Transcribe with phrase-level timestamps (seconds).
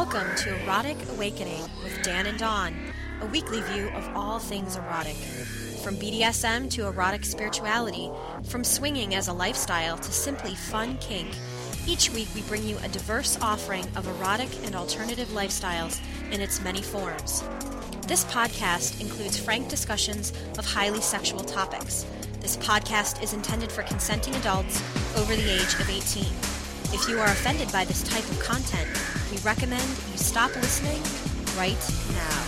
[0.00, 2.74] Welcome to Erotic Awakening with Dan and Dawn,
[3.20, 5.14] a weekly view of all things erotic.
[5.84, 8.10] From BDSM to erotic spirituality,
[8.44, 11.28] from swinging as a lifestyle to simply fun kink,
[11.86, 16.00] each week we bring you a diverse offering of erotic and alternative lifestyles
[16.32, 17.44] in its many forms.
[18.06, 22.06] This podcast includes frank discussions of highly sexual topics.
[22.40, 24.82] This podcast is intended for consenting adults
[25.18, 26.24] over the age of 18.
[26.92, 28.88] If you are offended by this type of content,
[29.30, 31.00] we recommend you stop listening
[31.56, 31.76] right
[32.14, 32.46] now.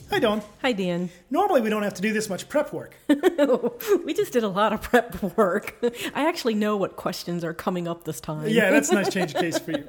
[0.10, 0.42] Hi, Dawn.
[0.62, 1.10] Hi, Dan.
[1.30, 2.94] Normally, we don't have to do this much prep work.
[4.04, 5.76] we just did a lot of prep work.
[6.14, 8.48] I actually know what questions are coming up this time.
[8.48, 9.88] yeah, that's a nice change of case for you.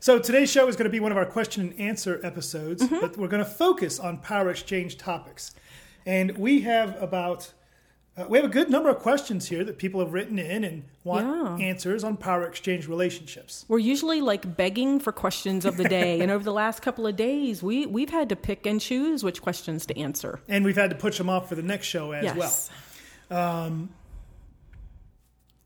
[0.00, 3.00] So, today's show is going to be one of our question and answer episodes, Mm-hmm.
[3.00, 5.54] but we're going to focus on power exchange topics.
[6.06, 7.52] And we have about
[8.18, 10.84] uh, we have a good number of questions here that people have written in and
[11.04, 11.26] want
[11.60, 11.66] Yeah.
[11.66, 13.64] answers on power exchange relationships.
[13.68, 17.16] We're usually like begging for questions of the day, and over the last couple of
[17.16, 20.40] days, we we've had to pick and choose which questions to answer.
[20.48, 22.70] And we've had to push them off for the next show as yes.
[23.30, 23.88] well.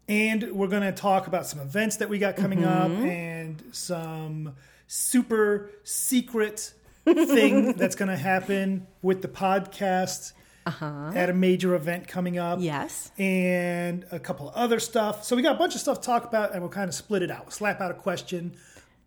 [0.09, 3.07] And we're going to talk about some events that we got coming up Mm-hmm.
[3.07, 4.55] and some
[4.89, 10.33] super secret thing that's going to happen with the podcast
[10.67, 12.59] at a major event coming up.
[12.59, 12.65] Uh-huh.
[12.65, 13.11] Yes.
[13.19, 15.25] And a couple of other stuff.
[15.25, 17.23] So we got a bunch of stuff to talk about and we'll kind of split
[17.23, 17.45] it out.
[17.45, 18.55] We'll slap out a question,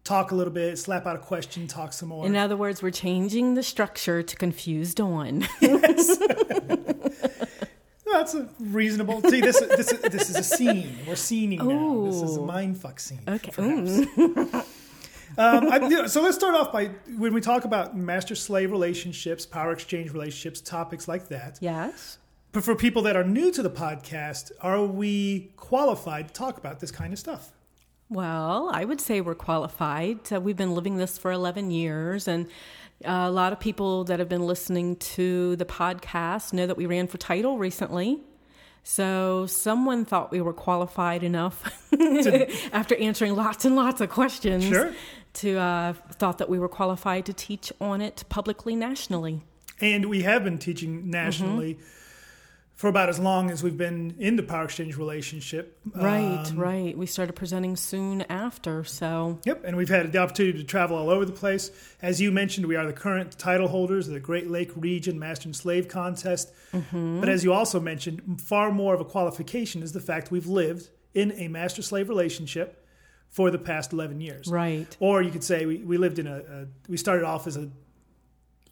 [0.03, 2.25] talk a little bit, slap out a question, talk some more.
[2.25, 5.47] In other words, we're changing the structure to confuse Dawn.
[8.11, 9.21] That's a reasonable.
[9.23, 10.99] See, this this this is a scene.
[11.05, 12.05] We're scening now.
[12.05, 12.45] This is a Ooh.
[12.45, 13.19] mind fuck scene.
[13.27, 13.51] Okay.
[15.37, 16.87] um, I, you know, so let's start off by
[17.17, 21.59] when we talk about master slave relationships, power exchange relationships, topics like that.
[21.61, 22.17] yes.
[22.51, 26.79] But for people that are new to the podcast, are we qualified to talk about
[26.79, 27.51] this kind of stuff?
[28.09, 30.31] Well, I would say we're qualified.
[30.31, 32.45] Uh, we've been living this for 11 years, and
[33.03, 36.85] uh, a lot of people that have been listening to the podcast know that we
[36.85, 38.21] ran for title recently.
[38.87, 41.63] So someone thought we were qualified enough
[42.71, 44.93] after answering lots and lots of questions Sure.
[45.33, 49.41] to uh, thought that we were qualified to teach on it publicly nationally.
[49.81, 51.79] And we have been teaching nationally
[52.75, 55.79] for about as long as we've been in the power exchange relationship.
[55.95, 56.97] Right, Um, right.
[56.97, 61.09] We started presenting soon after, so Yep, and we've had the opportunity to travel all
[61.09, 61.71] over the place.
[62.01, 65.47] As you mentioned, we are the current title holders of the Great Lake Region Master
[65.47, 66.51] and Slave Contest.
[66.73, 67.21] Mm-hmm.
[67.21, 70.89] But as you also mentioned, far more of a qualification is the fact we've lived
[71.13, 72.85] in a master slave relationship
[73.29, 74.47] for the past 11 years.
[74.49, 74.95] right.
[74.99, 77.69] Or you could say we, we lived in a, a, we started off as a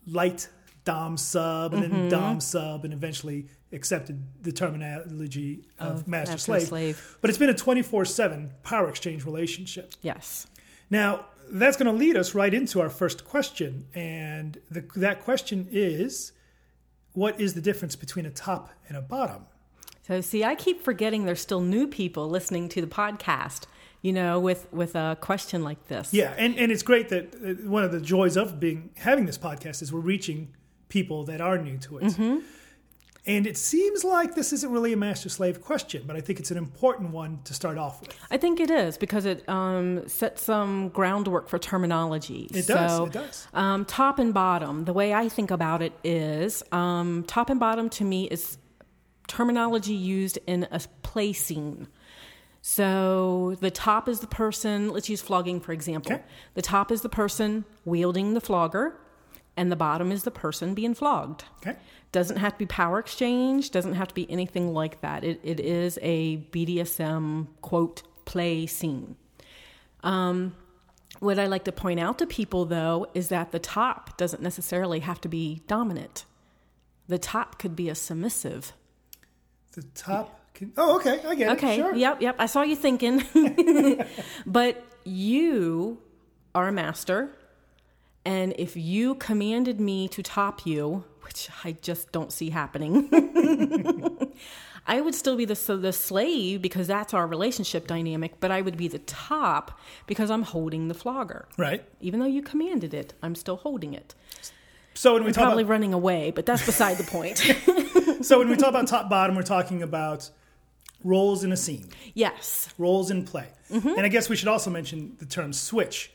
[0.08, 0.50] light
[0.85, 1.94] Dom sub and Mm-hmm.
[1.94, 6.67] then Dom sub and eventually accepted the terminology of, Of master, master slave.
[6.67, 7.17] slave.
[7.22, 9.94] But it's been a 24 7 power exchange relationship.
[10.01, 10.47] Yes.
[10.89, 13.85] Now, that's going to lead us right into our first question.
[13.94, 16.31] And the, that question is
[17.13, 19.45] what is the difference between a top and a bottom?
[20.07, 23.63] So see, I keep forgetting there's still new people listening to the podcast.
[24.01, 26.13] You know, with with a question like this.
[26.13, 29.81] Yeah, and, and it's great that one of the joys of being having this podcast
[29.81, 30.53] is we're reaching
[30.90, 32.03] people that are new to it.
[32.03, 32.40] Mm-hmm.
[33.25, 36.51] And it seems like this isn't really a master slave question, but I think it's
[36.51, 38.13] an important one to start off with.
[38.29, 42.50] I think it is because it um, sets some groundwork for terminology.
[42.53, 43.47] It does, So, it does.
[43.53, 44.84] Um, top and bottom.
[44.84, 48.57] The way I think about it is um, top and bottom to me is
[49.28, 51.88] terminology used in a play scene.
[52.61, 56.13] So the top is the person, let's use flogging for example.
[56.13, 56.23] Okay.
[56.55, 58.97] The top is the person wielding the flogger,
[59.56, 61.44] and the bottom is the person being flogged.
[61.58, 61.78] Okay?
[62.12, 65.24] Doesn't have to be power exchange, doesn't have to be anything like that.
[65.24, 69.16] It, it is a BDSM quote play scene.
[70.03, 70.56] Um,
[71.19, 75.00] what I like to point out to people though is that the top doesn't necessarily
[75.00, 76.25] have to be dominant.
[77.08, 78.74] The top could be a submissive.
[79.74, 80.40] The top.
[80.53, 81.20] Can, oh, okay.
[81.28, 81.78] I get Okay, it.
[81.78, 81.96] Sure.
[81.96, 82.35] yep, yep.
[82.38, 83.23] I saw you thinking.
[84.46, 86.00] but you
[86.53, 87.35] are a master.
[88.25, 93.09] And if you commanded me to top you, which I just don't see happening,
[94.87, 98.61] I would still be the, so the slave because that's our relationship dynamic, but I
[98.61, 101.47] would be the top because I'm holding the flogger.
[101.58, 101.84] Right.
[102.02, 104.16] Even though you commanded it, I'm still holding it.
[104.93, 107.37] So when we I'm talk probably about, running away, but that's beside the point.
[108.26, 110.29] so when we talk about top bottom, we're talking about
[111.03, 111.90] roles in a scene.
[112.14, 112.69] yes.
[112.78, 113.47] roles in play.
[113.72, 113.90] Mm-hmm.
[113.90, 116.11] And I guess we should also mention the term switch,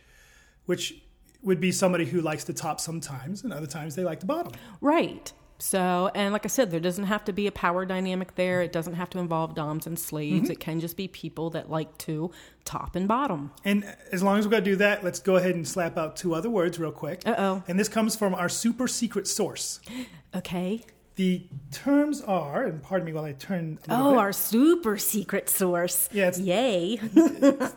[0.66, 1.02] which
[1.43, 4.52] would be somebody who likes to top sometimes and other times they like to bottom.
[4.81, 5.32] Right.
[5.61, 8.62] So, and like I said, there doesn't have to be a power dynamic there.
[8.62, 10.44] It doesn't have to involve doms and slaves.
[10.44, 10.52] Mm-hmm.
[10.52, 12.31] It can just be people that like to
[12.64, 13.50] top and bottom.
[13.64, 16.17] And as long as we're going to do that, let's go ahead and slap out
[16.17, 17.23] two other words real quick.
[17.26, 17.62] Uh oh.
[17.67, 19.81] And this comes from our super secret source.
[20.35, 20.85] Okay.
[21.19, 21.43] The
[21.73, 23.81] terms are, and pardon me while I turn.
[23.88, 24.19] Oh, bit.
[24.20, 26.09] our super secret source.
[26.12, 27.00] Yeah, it's- Yay.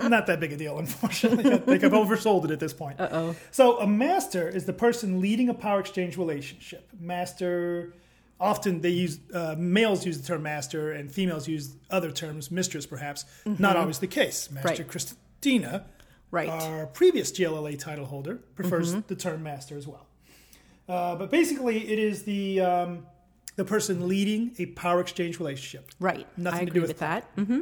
[0.08, 1.52] not that big a deal, unfortunately.
[1.52, 3.00] I think I've oversold it at this point.
[3.00, 3.36] Uh oh.
[3.50, 6.88] So a master is the person leading a power exchange relationship.
[7.00, 7.96] Master,
[8.40, 12.86] often they use uh, males use the term master, and females use other terms, mistress
[12.86, 13.26] perhaps.
[13.46, 14.52] Not always the case.
[14.52, 14.82] Master Mm-hmm.
[14.84, 14.88] Right.
[14.88, 15.86] Christina,
[16.30, 16.48] Right.
[16.48, 19.08] our previous GLLA title holder, prefers Mm-hmm.
[19.08, 20.06] the term master as well.
[20.88, 23.08] Uh, but basically, it is the um,
[23.56, 25.92] the person leading a power exchange relationship.
[26.00, 26.28] Right.
[26.38, 27.30] Nothing I to agree do with with that.
[27.36, 27.62] hmm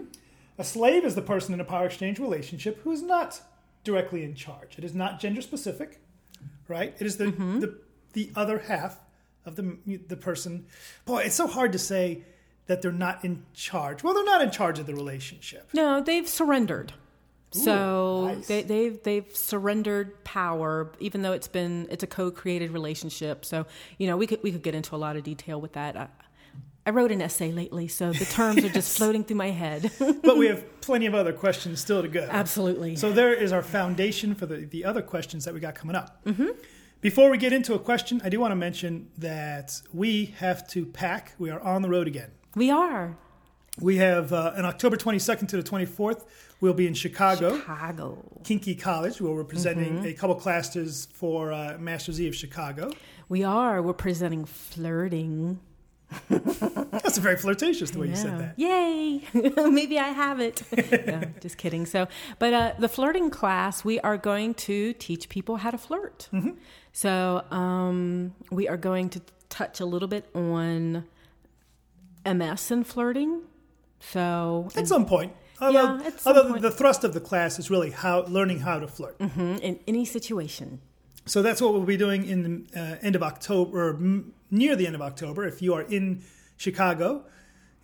[0.57, 3.41] A slave is the person in a power exchange relationship who is not
[3.83, 4.77] directly in charge.
[4.77, 5.99] It is not gender specific,
[6.67, 6.95] right?
[6.99, 7.59] It is the Mm-hmm.
[7.61, 7.77] the,
[8.13, 8.99] the other half
[9.45, 9.77] of the
[10.07, 10.65] the person.
[11.05, 12.23] Boy, it's so hard to say
[12.67, 14.03] that they're not in charge.
[14.03, 15.69] Well, they're not in charge of the relationship.
[15.73, 16.93] No, they've surrendered.
[17.51, 18.47] So nice.
[18.47, 23.45] they, they've they've surrendered power, even though it's been it's a co-created relationship.
[23.45, 23.65] So
[23.97, 25.97] you know we could we could get into a lot of detail with that.
[25.97, 26.07] I,
[26.85, 29.91] I wrote an essay lately, so the terms are just floating through my head.
[30.23, 32.27] But we have plenty of other questions still to go.
[32.29, 32.95] Absolutely.
[32.95, 36.23] So there is our foundation for the, the other questions that we got coming up.
[36.25, 36.47] Mm-hmm.
[37.01, 40.85] Before we get into a question, I do want to mention that we have to
[40.85, 41.33] pack.
[41.39, 42.31] We are on the road again.
[42.55, 43.17] we are
[43.79, 46.25] We have uh, on October 22nd to the 24th,
[46.61, 48.41] we'll be in Chicago, Chicago.
[48.43, 52.91] Kinky College, where we're presenting a couple classes for uh, Masters E of Chicago.
[53.27, 53.81] We are.
[53.81, 55.59] We're presenting flirting.
[56.29, 58.53] That's a very flirtatious the way you said that.
[58.57, 59.23] Yay!
[59.33, 60.63] Maybe I have it.
[61.07, 61.85] no, just kidding.
[61.85, 62.07] So,
[62.39, 66.27] but uh, the flirting class, we are going to teach people how to flirt.
[66.33, 66.51] Mm-hmm.
[66.93, 71.05] So, um, we are going to touch a little bit on
[72.25, 73.41] MS and flirting.
[73.99, 75.33] So, At some point.
[75.61, 79.17] Although, Yeah, although the thrust of the class is really how learning how to flirt.
[79.19, 80.79] mhm, in any situation.
[81.25, 84.75] So that's what we'll be doing in the uh, end of October, or m- near
[84.75, 85.45] the end of October.
[85.45, 86.21] If you are in
[86.57, 87.25] Chicago,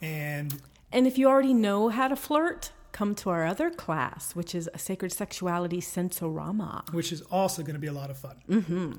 [0.01, 0.53] and
[0.91, 4.69] And if you already know how to flirt, come to our other class, which is
[4.73, 6.91] a sacred sexuality sensorama.
[6.93, 8.37] which is also going to be a lot of fun.
[8.49, 8.91] Mm-hmm.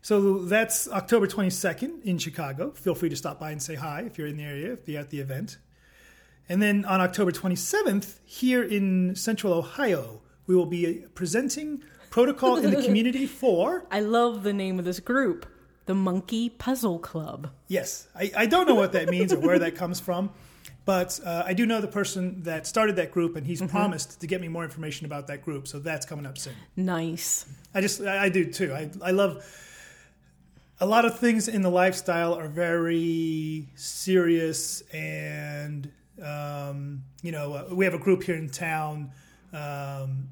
[0.00, 2.70] So that's October 22nd in Chicago.
[2.70, 5.00] Feel free to stop by and say hi if you're in the area, if you're
[5.00, 5.58] at the event.
[6.48, 12.70] And then on October 27th, here in Central Ohio, we will be presenting Protocol in
[12.70, 13.84] the Community for.
[13.90, 15.46] I love the name of this group,
[15.86, 17.50] the Monkey Puzzle Club.
[17.68, 20.30] Yes, I, I don't know what that means or where that comes from,
[20.86, 24.26] but uh, I do know the person that started that group, and he's promised to
[24.26, 25.68] get me more information about that group.
[25.68, 26.54] So that's coming up soon.
[26.76, 27.44] Nice.
[27.74, 28.72] I just I, I do too.
[28.72, 29.44] I I love
[30.80, 35.90] a lot of things in the lifestyle are very serious and
[36.22, 39.12] um, you know uh, we have a group here in town.
[39.52, 40.28] Um,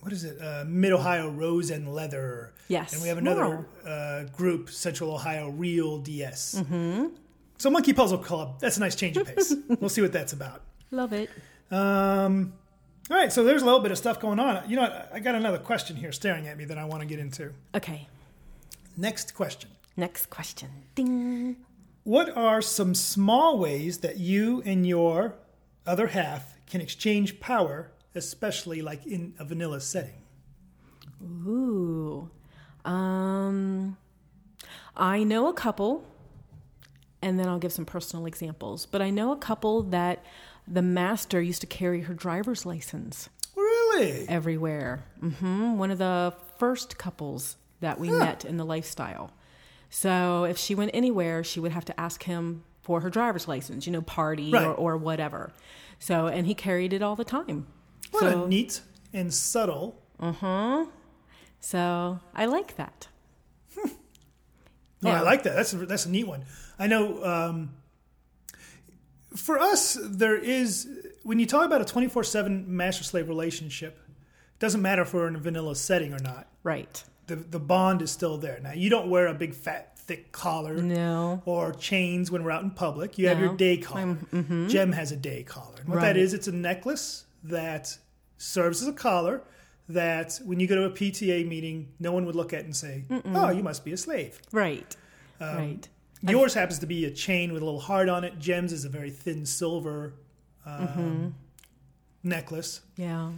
[0.00, 0.40] what is it?
[0.40, 2.52] Uh, Mid Ohio Rose and Leather.
[2.68, 2.92] Yes.
[2.92, 6.56] And we have another uh, group, Central Ohio Real DS.
[6.56, 7.06] Mm-hmm.
[7.56, 8.60] So Monkey Puzzle Club.
[8.60, 9.54] That's a nice change of pace.
[9.80, 10.62] we'll see what that's about.
[10.90, 11.30] Love it.
[11.70, 12.52] Um,
[13.10, 14.68] all right, so there's a little bit of stuff going on.
[14.68, 15.06] You know.
[15.12, 17.52] I got another question here staring at me that I want to get into.
[17.74, 18.08] Okay.
[18.96, 19.70] Next question.
[19.96, 20.68] Next question.
[20.94, 21.56] Ding.
[22.04, 25.36] What are some small ways that you and your
[25.86, 30.22] other half can exchange power, especially like in a vanilla setting?
[31.22, 32.30] Ooh.
[32.84, 33.96] Um
[34.96, 36.04] I know a couple
[37.22, 40.22] and then I'll give some personal examples, but I know a couple that
[40.68, 44.28] the master used to carry her driver's license Really?
[44.28, 45.04] everywhere.
[45.22, 45.78] Mm-hmm.
[45.78, 49.30] One of the first couples that we met in the lifestyle.
[49.94, 53.86] So if she went anywhere, she would have to ask him for her driver's license,
[53.86, 54.64] you know, party Right.
[54.66, 55.52] or, or whatever.
[56.00, 57.68] So, and he carried it all the time.
[58.10, 58.80] What so, a neat
[59.12, 60.02] and subtle.
[60.18, 60.86] Uh huh.
[61.60, 63.06] So I like that.
[63.78, 63.88] Oh,
[65.00, 65.20] Yeah.
[65.20, 65.54] I like that.
[65.54, 66.44] That's a, that's a neat one.
[66.76, 67.22] I know.
[67.24, 67.70] Um,
[69.36, 70.88] for us, there is
[71.22, 74.00] when you talk about a twenty four seven master slave relationship.
[74.08, 76.48] It doesn't matter if we're in a vanilla setting or not.
[76.64, 77.04] Right.
[77.26, 78.60] The the bond is still there.
[78.62, 81.42] Now you don't wear a big fat thick collar No.
[81.46, 83.16] or chains when we're out in public.
[83.18, 84.18] You have your day collar.
[84.68, 85.76] Jem has a day collar.
[85.80, 86.16] And what that Right.
[86.18, 87.96] is, it's a necklace that
[88.36, 89.42] serves as a collar.
[89.88, 93.04] That when you go to a PTA meeting, no one would look at and say,
[93.26, 94.96] "Oh, you must be a slave." Right.
[95.40, 95.88] Um, right.
[96.22, 98.38] Yours happens to be a chain with a little heart on it.
[98.38, 100.14] Jem's is a very thin silver
[100.64, 101.28] um, Mm-hmm.
[102.22, 102.80] necklace.
[102.96, 103.32] Yeah.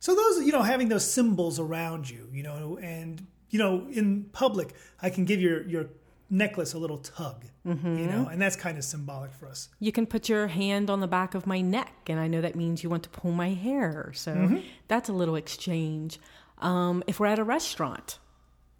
[0.00, 4.24] So those, you know, having those symbols around you, you know, and you know, in
[4.32, 5.86] public, I can give your your
[6.30, 7.98] necklace a little tug, Mm-hmm.
[7.98, 9.68] you know, and that's kind of symbolic for us.
[9.80, 12.54] You can put your hand on the back of my neck, and I know that
[12.54, 14.12] means you want to pull my hair.
[14.14, 14.58] So Mm-hmm.
[14.88, 16.18] that's a little exchange.
[16.58, 18.18] Um, if we're at a restaurant,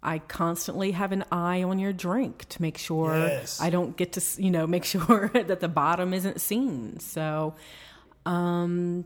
[0.03, 3.59] I constantly have an eye on your drink to make sure Yes.
[3.59, 6.99] I don't get to, you know, make sure that the bottom isn't seen.
[6.99, 7.55] So
[8.25, 9.05] um,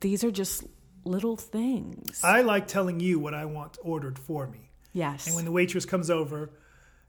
[0.00, 0.64] these are just
[1.06, 2.20] little things.
[2.22, 4.70] I like telling you what I want ordered for me.
[4.92, 5.26] yes.
[5.26, 6.50] And when the waitress comes over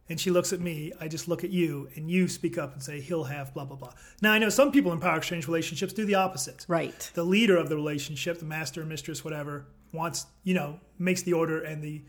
[0.09, 2.81] and she looks at me, I just look at you and you speak up and
[2.81, 3.93] say, he'll have blah, blah, blah.
[4.21, 6.65] Now, I know some people in power exchange relationships do the opposite.
[6.67, 7.11] right.
[7.13, 11.61] The leader of the relationship, the master, mistress, whatever, wants, you know, makes the order
[11.61, 12.03] and the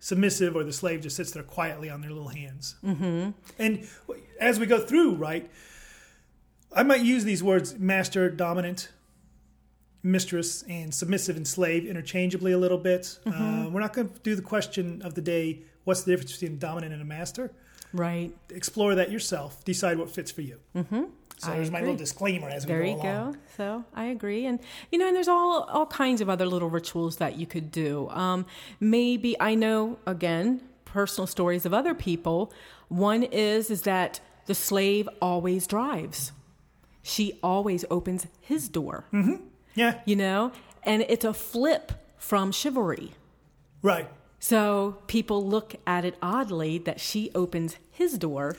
[0.00, 2.76] submissive or the slave just sits there quietly on their little hands.
[2.84, 3.30] Mm-hmm.
[3.58, 3.88] And
[4.38, 5.50] as we go through, right,
[6.76, 8.88] I might use these words master, dominant,
[10.04, 13.18] mistress, and submissive and slave interchangeably a little bit.
[13.26, 16.52] Uh, we're not going to do the question of the day what's the difference between
[16.52, 17.50] a dominant and a master?
[17.92, 18.32] Right.
[18.50, 20.58] Explore that yourself, decide what fits for you.
[20.76, 21.04] Mm-hmm.
[21.38, 23.32] So I there's my little disclaimer as we There go you along.
[23.32, 23.38] go.
[23.56, 24.60] So I agree, and
[24.92, 28.08] you know, and there's all all kinds of other little rituals that you could do.
[28.10, 28.46] Um,
[28.78, 32.52] maybe I know again personal stories of other people.
[32.88, 36.32] One is is that the slave always drives.
[37.02, 39.04] She always opens his door.
[39.74, 40.52] Yeah, You know,
[40.84, 43.12] and it's a flip from chivalry.
[43.82, 44.08] right.
[44.38, 48.56] So people look at it oddly that she opens his door,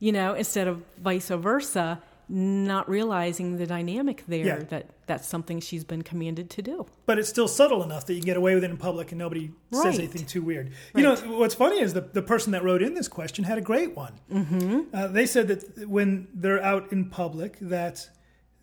[0.00, 4.58] you know, instead of vice versa, not realizing the dynamic there Yeah.
[4.70, 6.86] that that's something she's been commanded to do.
[7.06, 9.18] but it's still subtle enough that you can get away with it in public and
[9.20, 10.72] nobody says anything too weird.
[10.96, 13.60] You know, what's funny is the, the person that wrote in this question had a
[13.60, 14.14] great one.
[14.32, 14.80] Mm-hmm.
[14.92, 18.10] Uh, they said that when they're out in public, that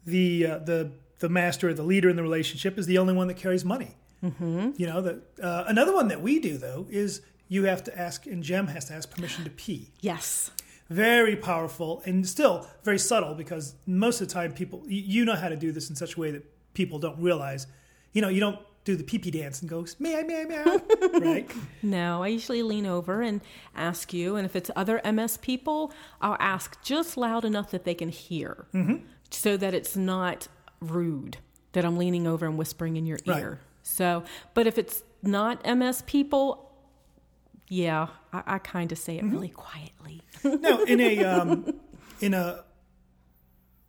[0.06, 0.92] the uh, the
[1.24, 3.96] the master or the leader in the relationship is the only one that carries money.
[4.22, 4.72] Mm-hmm.
[4.76, 8.26] You know, that uh, another one that we do though is you have to ask,
[8.28, 9.92] and Jem has to ask permission to pee.
[10.02, 10.52] Yes.
[10.90, 15.48] very powerful and still very subtle because most of the time people you, know how
[15.48, 17.68] to do this in such a way that people don't realize
[18.12, 20.46] you know you don't do the pee pee dance and go may I may I
[20.46, 20.82] may I
[21.20, 21.52] right
[21.82, 23.40] No, I usually lean over and
[23.76, 27.96] ask you, and if it's other MS people, I'll ask just loud enough that they
[27.96, 28.66] can hear,
[29.32, 30.50] so that it's not
[30.92, 31.38] rude
[31.74, 33.42] that I'm leaning over and whispering in your Right.
[33.42, 33.60] ear.
[33.84, 34.24] So,
[34.54, 36.72] but if it's not MS people,
[37.68, 40.22] yeah, I, I kind of say it really quietly.
[40.44, 41.74] now in a um,
[42.22, 42.64] in a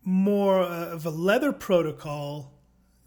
[0.02, 2.52] more of a leather protocol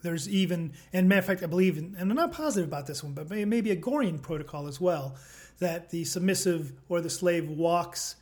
[0.01, 3.13] there's even and matter of fact I believe and I'm not positive about this one
[3.13, 5.15] but may- maybe a Gorean protocol as well
[5.60, 8.15] that the submissive or the slave walks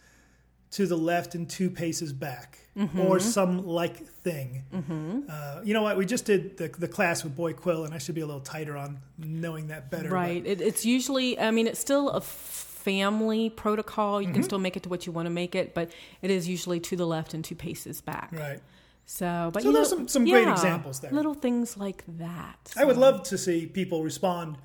[0.75, 2.99] to the left and two paces back mm-hmm.
[2.99, 4.63] or some like thing.
[4.73, 5.21] Mm-hmm.
[5.29, 5.95] Uh, you know what?
[5.95, 8.41] We just did the, the class with Boy Quill, and I should be a little
[8.41, 10.09] tighter on knowing that better.
[10.09, 10.45] Right.
[10.45, 14.21] It, it's usually, I mean, it's still a family protocol.
[14.21, 14.43] You can mm-hmm.
[14.43, 15.91] still make it to what you want to make it, but
[16.21, 18.29] it is usually to the left and two paces back.
[18.33, 18.59] right.
[19.05, 21.11] So, but So you there's know, some- some great yeah, examples there.
[21.11, 22.73] Little things like that.
[22.75, 24.57] I would love to see people respond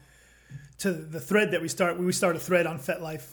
[0.78, 1.98] to the thread that we start.
[1.98, 3.26] We start a thread on FetLife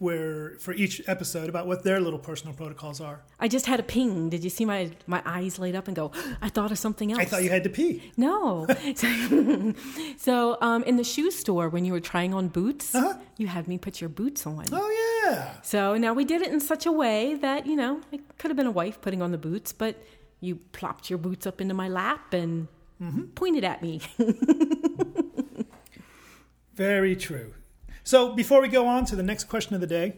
[0.00, 3.20] where for each episode about what their little personal protocols are.
[3.38, 4.30] I just had a ping.
[4.30, 6.10] Did you see my my eyes light up and go?
[6.42, 7.20] I thought of something else.
[7.20, 8.10] I thought you had to pee.
[8.16, 8.66] No.
[8.96, 9.08] so,
[10.16, 13.14] so, um, in the shoe store when you were trying on boots, Uh-huh.
[13.36, 14.64] you had me put your boots on.
[14.72, 14.90] Oh
[15.30, 15.60] yeah.
[15.62, 18.56] So now we did it in such a way that, you know, it could have
[18.56, 19.94] been a wife putting on the boots, but
[20.40, 22.68] you plopped your boots up into my lap and
[23.02, 23.28] Mm-hmm.
[23.34, 24.02] pointed at me.
[26.74, 27.54] Very true.
[28.10, 30.16] So before we go on to the next question of the day,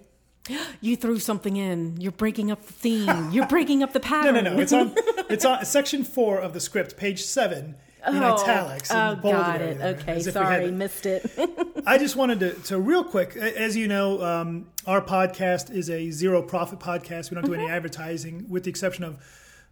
[0.81, 2.01] you threw something in.
[2.01, 3.31] You're breaking up the theme.
[3.33, 4.35] You're breaking up the pattern.
[4.37, 4.63] no, no, no.
[4.63, 4.95] it's on
[5.29, 7.75] it's on section four of the script, page seven,
[8.09, 8.91] in Oh, italics.
[8.91, 9.81] in oh, bolded got it.
[10.01, 11.31] Okay, had sorry, missed it.
[11.87, 16.11] I just wanted to, to real quick, as you know, um, our podcast is a
[16.13, 17.31] zero profit podcast.
[17.31, 17.75] We don't do any Mm-hmm.
[17.75, 19.19] advertising, with the exception of,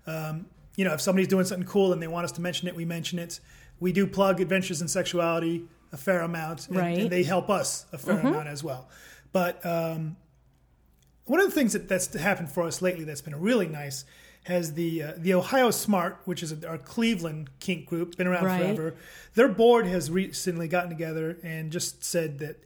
[0.07, 0.45] um,
[0.77, 2.85] you know, if somebody's doing something cool and they want us to mention it, we
[2.85, 3.41] mention it.
[3.79, 6.93] We do plug Adventures in Sexuality a fair amount, and, Right.
[6.95, 7.01] Mm-hmm.
[7.03, 8.89] and they help us a fair amount as well.
[9.33, 10.17] But um,
[11.25, 14.05] one of the things that, that's happened for us lately that's been really nice
[14.45, 18.59] has the uh, the Ohio Smart, which is our Cleveland kink group, been around Right.
[18.61, 18.95] forever.
[19.35, 22.57] Their board has recently gotten together and just said that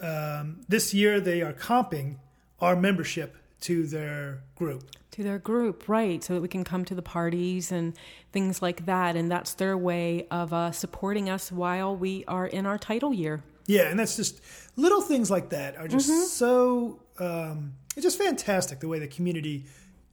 [0.00, 2.16] um, this year they are comping
[2.60, 4.84] our membership to their group.
[5.12, 6.22] To their group, right?
[6.22, 7.94] So that we can come to the parties and
[8.32, 9.16] things like that.
[9.16, 13.42] And that's their way of uh, supporting us while we are in our title year.
[13.66, 14.40] Yeah, and that's just
[14.76, 19.64] little things like that are just so um, it's just fantastic the way the community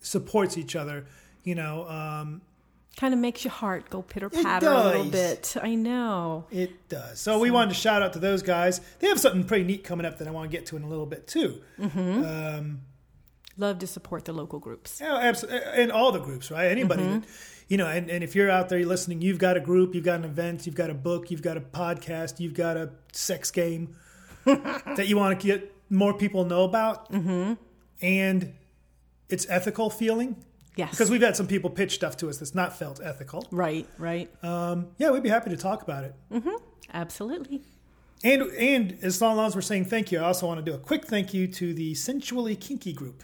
[0.01, 1.05] supports each other.
[1.43, 2.41] You know, um,
[2.97, 5.55] kind of makes your heart go pitter patter a little bit.
[5.61, 6.45] I know.
[6.51, 7.19] It does.
[7.19, 8.81] So, we wanted to shout out to those guys.
[8.99, 10.87] They have something pretty neat coming up that I want to get to in a
[10.87, 11.61] little bit too.
[11.81, 12.81] Um,
[13.57, 14.99] Love to support the local groups.
[15.01, 15.61] Yeah, absolutely.
[15.73, 16.67] And all the groups, right?
[16.67, 17.23] Anybody, that,
[17.67, 20.03] you know, and, and if you're out there you're listening, you've got a group, you've
[20.05, 23.49] got an event, you've got a book, you've got a podcast, you've got a sex
[23.49, 23.95] game
[24.45, 27.11] that you want to get more people know about.
[27.11, 27.53] Mm-hmm.
[28.01, 28.53] And
[29.29, 30.43] it's ethical feeling.
[30.75, 30.91] Yes.
[30.91, 33.47] Because we've had some people pitch stuff to us that's not felt ethical.
[33.51, 34.31] right, right.
[34.43, 36.15] Um, yeah, we'd be happy to talk about it.
[36.93, 37.63] Absolutely.
[38.23, 40.79] And and as long as we're saying thank you, I also want to do a
[40.79, 43.23] quick thank you to the Sensually Kinky group.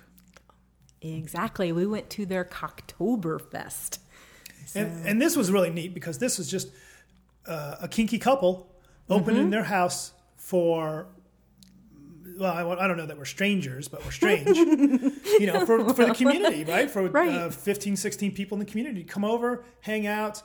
[1.03, 1.72] Exactly.
[1.72, 4.00] We went to their Cocktoberfest.
[4.74, 6.69] And, and this was really neat because this was just
[7.45, 8.74] uh, a kinky couple
[9.10, 11.07] opening their house for,
[12.39, 16.05] well, I, I don't know that we're strangers, but we're strange, you know, for, for
[16.05, 16.89] the community, right?
[16.89, 17.29] For Right.
[17.29, 20.41] Uh, 15, 16 people in the community to come over, hang out.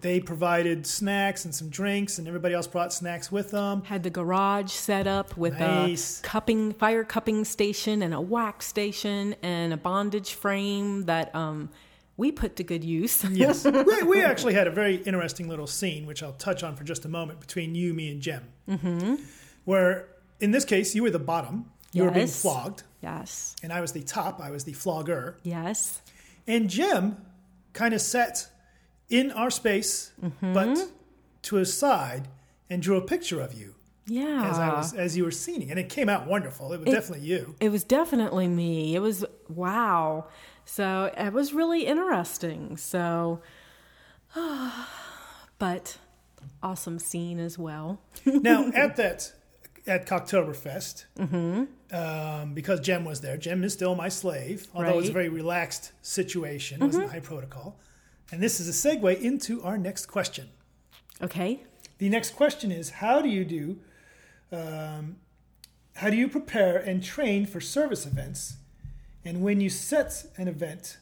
[0.00, 3.82] They provided snacks and some drinks, and everybody else brought snacks with them.
[3.82, 6.20] Had the garage set up with Nice.
[6.20, 11.70] a cupping, fire cupping station and a wax station and a bondage frame that um,
[12.16, 13.24] we put to good use.
[13.24, 13.64] Yes.
[13.86, 17.04] we, we actually had a very interesting little scene, which I'll touch on for just
[17.04, 19.16] a moment, between you, me, and Jim, Mm-hmm.
[19.64, 20.08] Where,
[20.40, 21.70] in this case, you were the bottom.
[21.92, 22.82] You were being flogged.
[23.02, 23.56] yes.
[23.62, 24.40] and I was the top.
[24.40, 25.38] I was the flogger.
[25.42, 26.02] Yes.
[26.46, 27.16] And Jim
[27.72, 28.46] kind of sat
[29.08, 30.52] in our space, mm-hmm.
[30.52, 30.78] but
[31.42, 32.28] to his side,
[32.68, 33.74] and drew a picture of you
[34.06, 34.48] Yeah.
[34.50, 36.72] as I was as you were singing, and it came out wonderful.
[36.72, 37.54] It was definitely you.
[37.58, 38.94] It was definitely me.
[38.94, 40.26] It was wow.
[40.66, 42.76] So it was really interesting.
[42.76, 43.40] So,
[45.58, 45.96] but
[46.62, 48.00] awesome scene as well.
[48.26, 49.32] now at that
[49.88, 51.04] at Cocktoberfest,
[51.92, 53.36] um, because Jem was there.
[53.36, 56.82] Jem is still my slave, although it was a very relaxed situation.
[56.82, 57.78] It wasn't high protocol.
[58.30, 60.50] And this is a segue into our next question.
[61.22, 61.62] Okay.
[61.98, 63.78] The next question is how do you do
[64.52, 65.16] um,
[65.96, 68.56] how do you prepare and train for service events
[69.24, 70.98] and when you set an event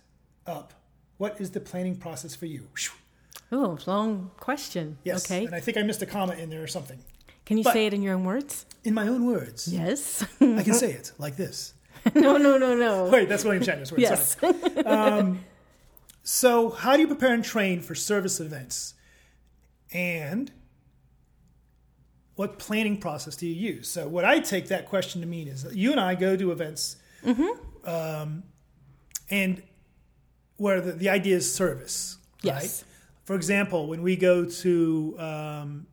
[0.46, 0.72] up
[1.18, 2.68] what is the planning process for you
[3.52, 4.98] Oh, long question.
[5.04, 5.44] yes Okay.
[5.44, 6.98] and i think i missed a comma in there or something
[7.46, 8.66] Can you but- say it in your own words?
[8.84, 10.22] in my own words Yes.
[10.40, 11.74] i can say it like this
[12.14, 13.06] no, no, no, no.
[13.12, 14.02] wait that's william shatner's words.
[14.02, 14.36] Yes.
[14.40, 15.38] sorry.
[16.22, 18.94] so how do you prepare and train for service events
[19.92, 20.52] and
[22.36, 23.88] what planning process do you use?
[23.88, 26.52] So, what I take that question to mean is that you and I go to
[26.52, 26.96] events,
[27.84, 28.42] um,
[29.30, 29.62] and
[30.58, 32.62] where the, the idea is service, Yes.
[32.62, 32.84] right?
[33.24, 35.86] For example, when we go to um,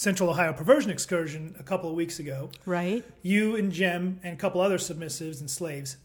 [0.00, 3.04] Central Ohio Perversion Excursion a couple of weeks ago, Right.
[3.20, 5.98] you and Jem and a couple other submissives and slaves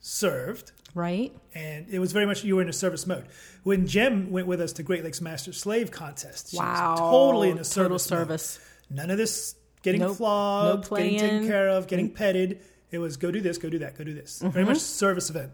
[0.00, 1.32] served Right.
[1.54, 3.24] and it was very much you were in a service mode.
[3.62, 6.90] When Jem went with us to Great Lakes Master Slave Contest, she Wow.
[6.90, 8.58] was totally in a Total service.
[8.90, 8.98] mode.
[8.98, 10.18] None of this getting Nope.
[10.18, 11.46] flogged, getting taken.
[11.46, 12.60] Care of, getting petted.
[12.90, 14.40] It was go do this, go do that, go do this.
[14.44, 14.80] Very much Mm-hmm.
[14.80, 15.52] service event.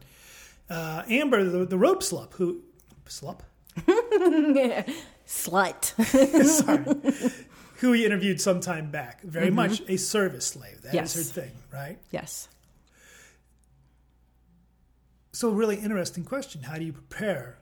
[0.69, 2.61] Uh, Amber, the, the rope slup, who
[3.07, 3.45] slup,
[5.27, 5.95] Slut.
[6.47, 6.85] sorry,
[7.85, 10.81] who we interviewed some time back, very much a service slave.
[10.85, 10.97] That is Mm-hmm.
[10.97, 11.15] Yes.
[11.15, 11.99] her thing, right?
[12.11, 12.49] yes.
[15.33, 16.63] So, really interesting question.
[16.63, 17.59] How do you prepare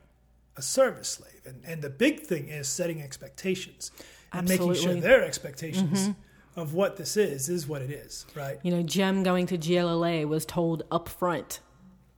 [0.56, 1.40] a service slave?
[1.44, 3.90] And, and the big thing is setting expectations
[4.32, 6.11] and making sure their expectations
[6.54, 8.58] of what this is is what it is, right?
[8.62, 11.58] You know, Jem going to GLLA was told up front,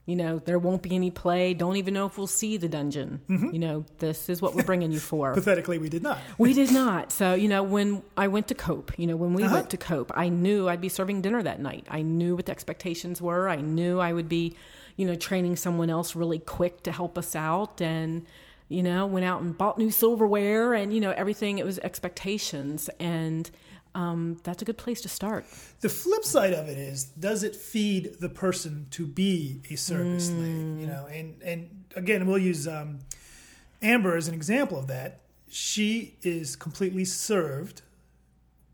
[0.07, 1.55] you know, there won't be any play.
[1.55, 3.21] Don't even know if we'll see the dungeon.
[3.29, 5.33] You know, this is what we're bringing you for.
[5.33, 6.19] Pathetically, we did not.
[6.37, 7.11] We did not.
[7.11, 9.55] So, you know, when I went to Cope, you know, when we Uh-huh.
[9.55, 11.87] went to Cope, I knew I'd be serving dinner that night.
[11.90, 13.49] I knew what the expectations were.
[13.49, 14.55] I knew I would be,
[14.97, 17.81] you know, training someone else really quick to help us out.
[17.81, 18.27] And,
[18.69, 21.59] you know, went out and bought new silverware and, you know, everything.
[21.59, 22.90] It was expectations.
[23.01, 23.51] And
[23.95, 25.45] um, that's a good place to start.
[25.81, 30.27] The flip side of it is, does it feed the person to be a service
[30.27, 30.81] slave?
[30.81, 32.99] You know, and and again, we'll use um,
[33.83, 35.21] Amber as an example of that.
[35.49, 37.83] She is completely served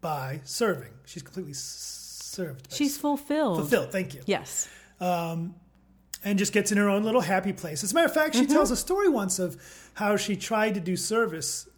[0.00, 0.92] by serving.
[1.04, 2.70] She's completely served.
[2.70, 3.58] By She's fulfilled.
[3.58, 3.92] fulfilled.
[3.92, 4.22] Thank you.
[4.26, 4.68] Yes.
[5.00, 7.82] and just gets in her own little happy place.
[7.84, 8.52] As a matter of fact, she Mm-hmm.
[8.52, 9.56] tells a story once of
[9.94, 11.68] how she tried to do service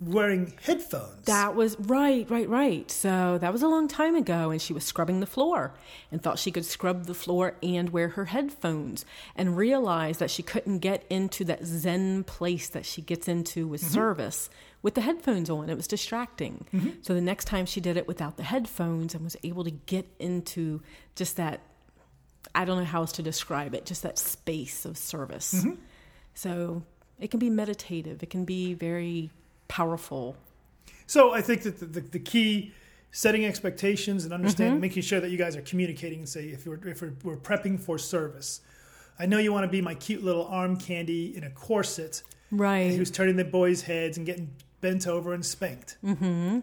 [0.00, 1.24] wearing headphones.
[1.26, 2.90] That was right, right, right.
[2.90, 5.72] So that was a long time ago, and she was scrubbing the floor
[6.10, 9.04] and thought she could scrub the floor and wear her headphones,
[9.36, 13.80] and realized that she couldn't get into that Zen place that she gets into with
[13.80, 14.50] service
[14.82, 15.70] with the headphones on.
[15.70, 16.66] It was distracting.
[17.02, 20.06] So the next time she did it without the headphones and was able to get
[20.18, 20.82] into
[21.14, 21.60] just that
[22.54, 25.54] I don't know how else to describe it, just that space of service.
[25.54, 25.80] Mm-hmm.
[26.34, 26.82] So
[27.18, 29.30] it can be meditative, it can be very
[29.68, 30.36] powerful.
[31.06, 32.72] So I think that the, the, the key
[33.10, 36.80] setting expectations and understanding, making sure that you guys are communicating and say if we're
[36.88, 38.60] if we're, we're prepping for service.
[39.18, 42.92] I know you want to be my cute little arm candy in a corset Right.
[42.92, 44.50] who's turning the boys' heads and getting
[44.80, 45.96] bent over and spanked.
[46.04, 46.60] Mm-hmm.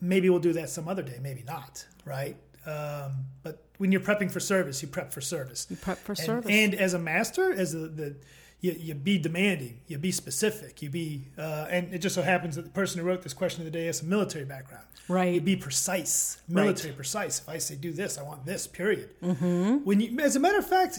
[0.00, 1.18] Maybe we'll do that some other day.
[1.20, 1.86] Maybe not.
[2.04, 2.36] Right.
[2.66, 5.66] Um, but when you're prepping for service, you prep for service.
[5.70, 6.50] You prep for and, service.
[6.50, 8.16] And as a master, as the, the
[8.60, 12.56] you, you be demanding, you be specific, you be, uh, and it just so happens
[12.56, 14.84] that the person who wrote this question of the day has a military background.
[15.08, 15.34] Right.
[15.34, 17.38] You be precise, military precise.
[17.38, 18.66] If I say do this, I want this.
[18.66, 19.10] Period.
[19.22, 19.84] Mm-hmm.
[19.84, 20.98] When you, as a matter of fact,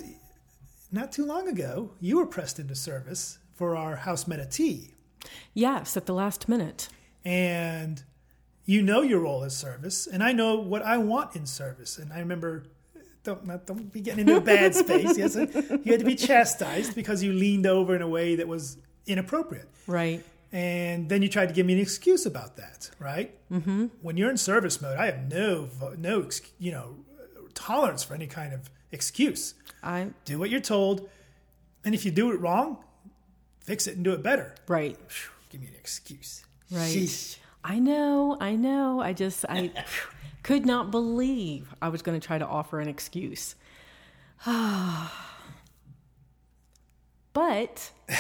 [0.92, 4.92] not too long ago, you were pressed into service for our house meta tea,
[5.54, 6.88] yes, at the last minute.
[7.26, 8.04] and
[8.66, 11.98] you know your role as service, and I know what I want in service.
[11.98, 12.64] And I remember,
[13.28, 15.18] don't not, don't be getting into a bad space.
[15.18, 18.78] Yes, you had to be chastised because you leaned over in a way that was
[19.06, 19.68] inappropriate.
[19.86, 20.24] Right.
[20.52, 23.30] and then you tried to give me an excuse about that, right?
[23.52, 23.88] Mm-hmm.
[24.02, 26.30] When you're in service mode, I have no no
[26.66, 26.88] you know
[27.54, 29.54] tolerance for any kind of excuse.
[29.84, 31.10] I Do what you're told,
[31.86, 32.78] and if you do it wrong,
[33.60, 34.56] fix it and do it better.
[34.68, 34.98] right.
[35.50, 36.44] Give me an excuse.
[36.72, 36.94] Right.
[36.94, 37.38] Sheesh.
[37.64, 39.00] I know, I know.
[39.02, 39.72] I just I
[40.48, 43.56] could not believe I was going to try to offer an excuse.
[47.34, 47.92] but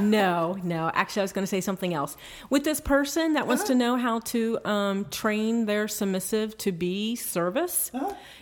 [0.00, 0.90] no, no.
[0.92, 2.16] Actually, I was going to say something else.
[2.50, 7.14] With this person that wants to know how to um, train their submissive to be
[7.14, 7.92] service,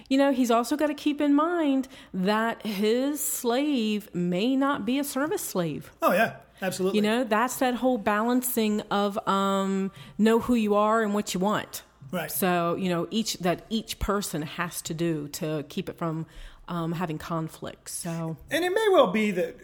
[0.08, 4.98] you know, he's also got to keep in mind that his slave may not be
[4.98, 5.92] a service slave.
[6.00, 6.96] Oh yeah, absolutely.
[6.96, 11.40] You know, that's that whole balancing of um, know who you are and what you
[11.40, 11.82] want.
[12.12, 12.30] Right.
[12.30, 16.26] So you know, each that each person has to do to keep it from
[16.68, 17.92] um, having conflicts.
[17.92, 19.56] So And it may well be that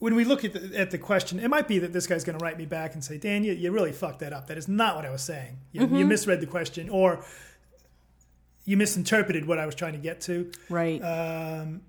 [0.00, 2.38] when we look at the, at the question, it might be that this guy's going
[2.38, 4.46] to write me back and say, Dan, you, you really fucked that up.
[4.48, 5.58] That is not what I was saying.
[5.72, 5.96] You, Mm-hmm.
[5.96, 7.22] you misread the question or
[8.64, 10.50] you misinterpreted what I was trying to get to.
[10.68, 11.82] right, Um,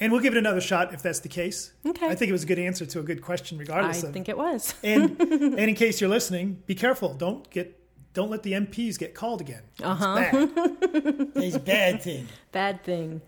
[0.00, 1.72] and we'll give it another shot if that's the case.
[1.86, 2.06] Okay.
[2.08, 4.12] I think it was a good answer to a good question, I regardless of.
[4.12, 4.74] think it was.
[4.82, 7.14] and and in case you're listening, be careful.
[7.14, 7.79] Don't get
[8.12, 9.62] don't let the MPs get called again.
[9.82, 10.46] Uh-huh.
[11.42, 11.56] It's bad.
[11.56, 12.28] it's bad thing.
[12.52, 13.22] Bad thing.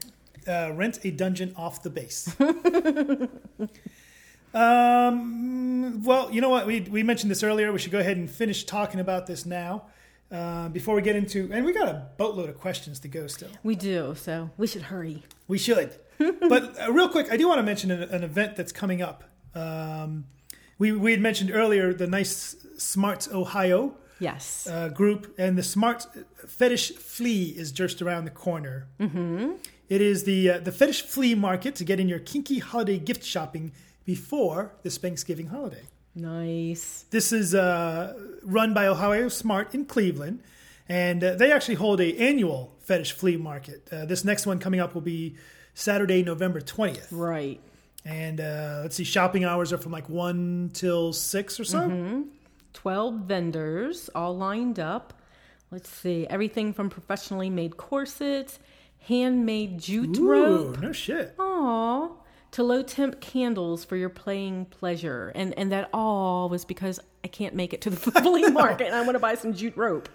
[0.46, 2.34] Uh, rent a dungeon off the base.
[4.54, 6.66] um, well, you know what?
[6.66, 7.72] We, we mentioned this earlier.
[7.72, 9.86] We should go ahead and finish talking about this now
[10.32, 11.48] uh, before we get into.
[11.52, 13.50] And we got a boatload of questions to go still.
[13.62, 14.14] We do.
[14.16, 15.22] So we should hurry.
[15.46, 15.94] We should.
[16.18, 19.24] but uh, real quick, I do want to mention an, an event that's coming up.
[19.54, 20.24] Um,
[20.78, 24.66] we, we had mentioned earlier the nice Smarts Ohio Yes.
[24.66, 26.06] uh, group, and the Smart
[26.46, 28.86] Fetish Flea is just around the corner.
[29.00, 29.52] Mm-hmm.
[29.88, 33.24] It is the uh, the Fetish Flea Market to get in your kinky holiday gift
[33.24, 33.72] shopping
[34.04, 35.84] before this Thanksgiving holiday.
[36.14, 37.04] nice.
[37.10, 40.40] This is uh, run by Ohio Smart in Cleveland,
[40.88, 43.88] and uh, they actually hold a annual Fetish Flea Market.
[43.92, 45.36] Uh, this next one coming up will be
[45.74, 47.10] Saturday, November twentieth.
[47.12, 47.60] Right.
[48.04, 52.24] And uh, let's see, shopping hours are from like one till six or so.
[52.72, 55.14] 12 vendors all lined up.
[55.70, 56.26] Let's see.
[56.28, 58.58] Everything from professionally made corsets,
[59.00, 60.80] handmade jute Ooh, rope.
[60.80, 61.34] no shit.
[61.38, 62.10] Aw.
[62.52, 65.32] To low temp candles for your playing pleasure.
[65.34, 68.94] And and that all was because I can't make it to the flea market and
[68.94, 70.08] I want to buy some jute rope.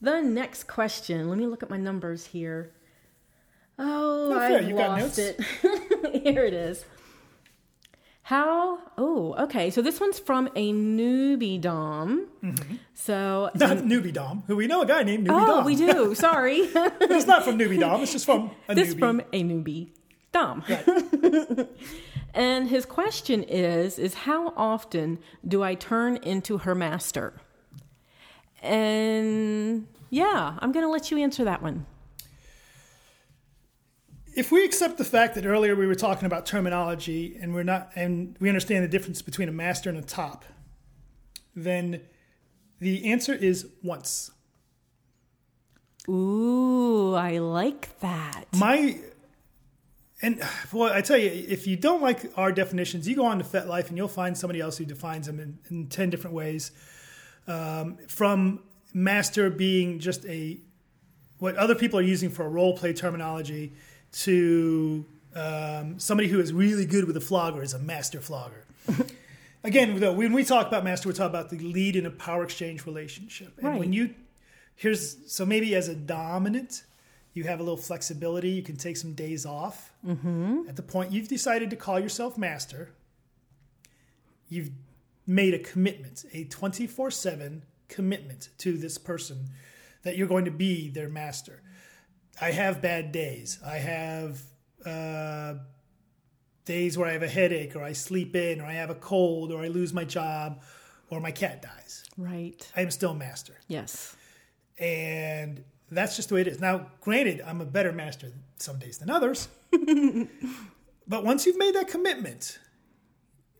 [0.00, 1.28] The next question.
[1.28, 2.70] Let me look at my numbers here.
[3.78, 4.38] Oh, No.
[4.38, 5.18] I You got lost notes?
[5.18, 6.22] it.
[6.22, 6.84] here it is.
[8.22, 8.78] How?
[8.98, 9.70] Oh, okay.
[9.70, 12.26] So this one's from a newbie dom.
[12.92, 15.64] So Not newbie Dom, who we know a guy named Newbie oh, Dom.
[15.64, 16.14] we do.
[16.26, 16.58] Sorry.
[16.74, 18.02] it's not from Newbie Dom.
[18.02, 18.74] It's just from a newbie.
[18.74, 18.98] this newbie.
[18.98, 19.88] from a newbie
[20.32, 20.62] dom.
[22.34, 27.34] And his question is is how often do I turn into her master?
[28.62, 31.86] And yeah, I'm going to let you answer that one.
[34.38, 37.90] if we accept the fact that earlier we were talking about terminology and we're not
[37.96, 40.44] and we understand the difference between a master and a top,
[41.56, 42.00] then
[42.78, 44.30] the answer is once.
[46.08, 48.44] Ooh, I like that.
[48.56, 48.98] My
[50.22, 53.44] and well, I tell you, if you don't like our definitions, you go on to
[53.44, 56.70] FetLife and you'll find somebody else who defines them in, in ten different ways.
[57.46, 58.60] Um, from
[58.92, 60.58] master being just a
[61.38, 63.72] what other people are using for a role play terminology
[64.10, 65.04] to
[65.34, 68.64] um, somebody who is really good with a flogger is a master flogger.
[69.64, 72.42] Again, though, when we talk about master, we talk about the lead in a power
[72.44, 73.52] exchange relationship.
[73.58, 73.78] And Right.
[73.78, 74.14] when you
[74.74, 76.84] here's so maybe as a dominant,
[77.38, 78.50] you have a little flexibility.
[78.50, 79.92] You can take some days off.
[80.06, 80.68] Mm-hmm.
[80.68, 82.90] At the point you've decided to call yourself master,
[84.48, 84.70] you've
[85.26, 89.38] made a commitment, a twenty four seven commitment to this person
[90.02, 91.62] that you're going to be their master.
[92.40, 93.58] I have bad days.
[93.64, 94.40] I have
[94.84, 95.54] uh,
[96.64, 99.52] days where I have a headache, or I sleep in, or I have a cold,
[99.52, 100.62] or I lose my job,
[101.10, 102.04] or my cat dies.
[102.16, 102.70] Right.
[102.76, 104.14] I am still master, Yes.
[104.78, 106.60] and that's just the way it is.
[106.60, 109.48] Now, granted, I'm a better master some days than others,
[111.08, 112.58] but once you've made that commitment,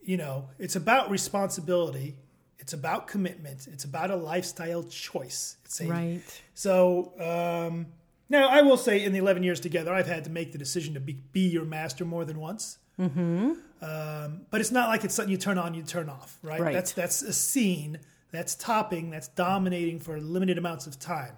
[0.02, 2.16] you know it's about responsibility.
[2.58, 3.66] It's about commitment.
[3.66, 5.56] It's about a lifestyle choice.
[5.64, 6.42] It's a Right.
[6.54, 7.86] so um,
[8.28, 10.94] now I will say, in the eleven years together, I've had to make the decision
[10.94, 12.78] to be, be your master more than once.
[13.00, 13.52] Mm-hmm.
[13.80, 16.60] Um, but it's not like it's something you turn on, you turn off, right?
[16.60, 16.74] Right.
[16.74, 18.00] That's that's a scene.
[18.32, 19.10] That's topping.
[19.10, 21.34] That's dominating for limited amounts of time.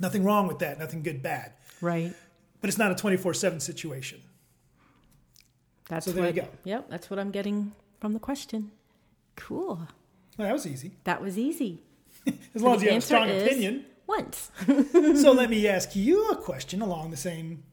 [0.00, 0.78] Nothing wrong with that.
[0.78, 1.52] Nothing good, bad.
[1.80, 2.14] Right.
[2.60, 4.20] But it's not a twenty four seven situation.
[5.88, 6.48] That's So there what, you go.
[6.64, 8.72] Yep, that's what I'm getting from the question.
[9.36, 9.88] Cool.
[10.36, 10.92] Well, that was easy.
[11.04, 11.82] That was easy.
[12.54, 13.84] As long as you have a strong opinion.
[14.06, 14.50] Once.
[14.92, 17.64] so let me ask you a question along the same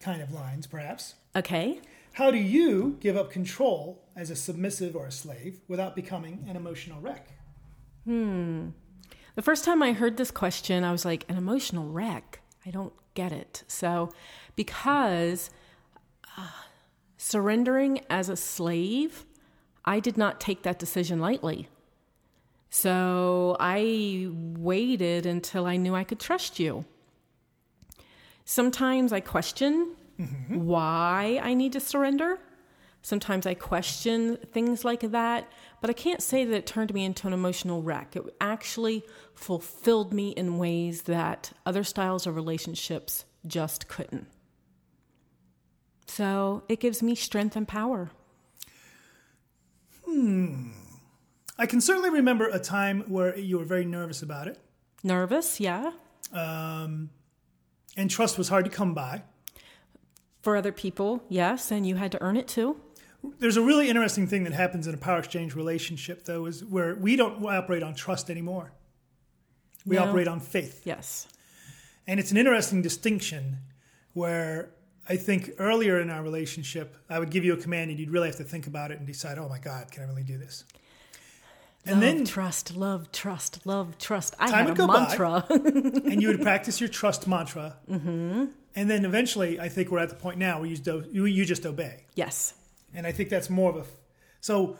[0.00, 1.14] kind of lines, perhaps.
[1.34, 1.80] Okay.
[2.14, 6.56] How do you give up control as a submissive or a slave without becoming an
[6.56, 7.28] emotional wreck?
[8.04, 8.68] Hmm.
[9.36, 12.40] The first time I heard this question, I was like, an emotional wreck.
[12.64, 13.64] I don't get it.
[13.68, 14.10] So,
[14.56, 15.50] because
[16.38, 16.48] uh,
[17.18, 19.26] surrendering as a slave,
[19.84, 21.68] I did not take that decision lightly.
[22.70, 26.86] So, I waited until I knew I could trust you.
[28.46, 29.96] Sometimes I question
[30.48, 32.38] why I need to surrender.
[33.06, 35.48] Sometimes I question things like that,
[35.80, 38.16] but I can't say that it turned me into an emotional wreck.
[38.16, 44.26] It actually fulfilled me in ways that other styles of relationships just couldn't.
[46.08, 48.10] So it gives me strength and power.
[50.04, 50.70] Hmm.
[51.56, 54.58] I can certainly remember a time where you were very nervous about it,
[55.04, 55.92] Nervous, yeah.
[56.32, 57.10] Um,
[57.96, 59.22] and trust was hard to come by.
[60.42, 62.80] For other people, yes, and you had to earn it too.
[63.38, 66.94] There's a really interesting thing that happens in a power exchange relationship, though, is where
[66.94, 68.72] we don't operate on trust anymore.
[69.84, 70.04] We No.
[70.04, 70.82] operate on faith.
[70.84, 71.28] Yes.
[72.06, 73.58] And it's an interesting distinction
[74.14, 74.70] where
[75.08, 78.28] I think earlier in our relationship, I would give you a command and you'd really
[78.28, 80.64] have to think about it and decide, oh my God, can I really do this?
[81.84, 84.34] And love, then trust, love, trust, love, trust.
[84.40, 85.00] I Time had would a go by.
[85.06, 85.46] mantra.
[86.10, 87.76] and you would practice your trust mantra.
[87.88, 88.46] Mm-hmm.
[88.74, 91.64] And then eventually, I think we're at the point now where you, just you just
[91.64, 92.04] obey.
[92.16, 92.54] yes.
[92.94, 93.84] And I think that's more of a.
[94.40, 94.76] So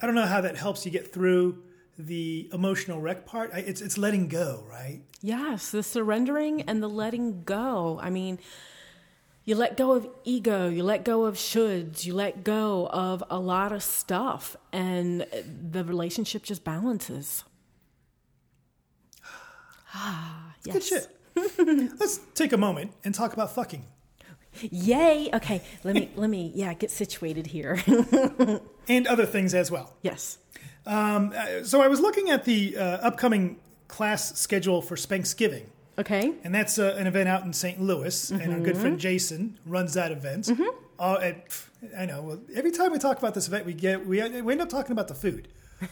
[0.00, 1.62] I don't know how that helps you get through
[1.98, 3.50] the emotional wreck part.
[3.52, 5.02] I, it's, it's letting go, right?
[5.20, 7.98] Yes, the surrendering and the letting go.
[8.02, 8.38] I mean,
[9.44, 13.38] you let go of ego, you let go of shoulds, you let go of a
[13.38, 15.26] lot of stuff, and
[15.70, 17.44] the relationship just balances.
[19.92, 20.72] Ah, yes.
[20.72, 21.16] Good shit.
[21.98, 23.84] Let's take a moment and talk about fucking.
[24.60, 25.30] Yay!
[25.32, 27.78] Okay, let me let me yeah get situated here.
[28.88, 29.94] And other things as well.
[30.02, 30.38] yes.
[30.84, 35.66] Um, uh, so I was looking at the uh, upcoming class schedule for Spanksgiving.
[35.96, 36.32] Okay.
[36.42, 37.80] And that's uh, an event out in St.
[37.80, 40.50] Louis, and our good friend Jason runs that event.
[40.98, 42.22] Uh, and, pff, I know.
[42.22, 44.92] Well, every time we talk about this event, we get we, we end up talking
[44.92, 45.48] about the food.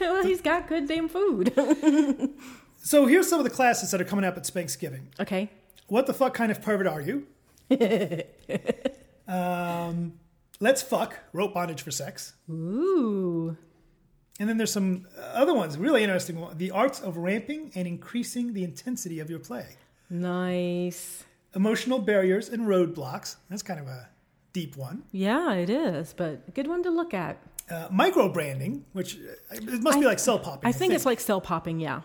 [0.00, 1.52] Well, he's got good damn food.
[2.80, 5.06] So here's some of the classes that are coming up at Spanksgiving.
[5.18, 5.50] okay.
[5.88, 7.26] What the fuck kind of pervert are you?
[9.28, 10.14] um,
[10.60, 12.34] let's fuck rope bondage for sex.
[12.50, 13.56] Ooh.
[14.40, 16.40] And then there's some other ones, really interesting.
[16.40, 16.56] one.
[16.56, 19.66] The arts of ramping and increasing the intensity of your play.
[20.10, 21.24] Nice.
[21.54, 23.36] Emotional barriers and roadblocks.
[23.50, 24.08] That's kind of a
[24.52, 25.02] deep one.
[25.12, 27.38] Yeah, it is, but a good one to look at.
[27.68, 30.68] Uh, micro branding, which uh, it must be like cell popping.
[30.68, 32.02] I think it's like cell popping, yeah.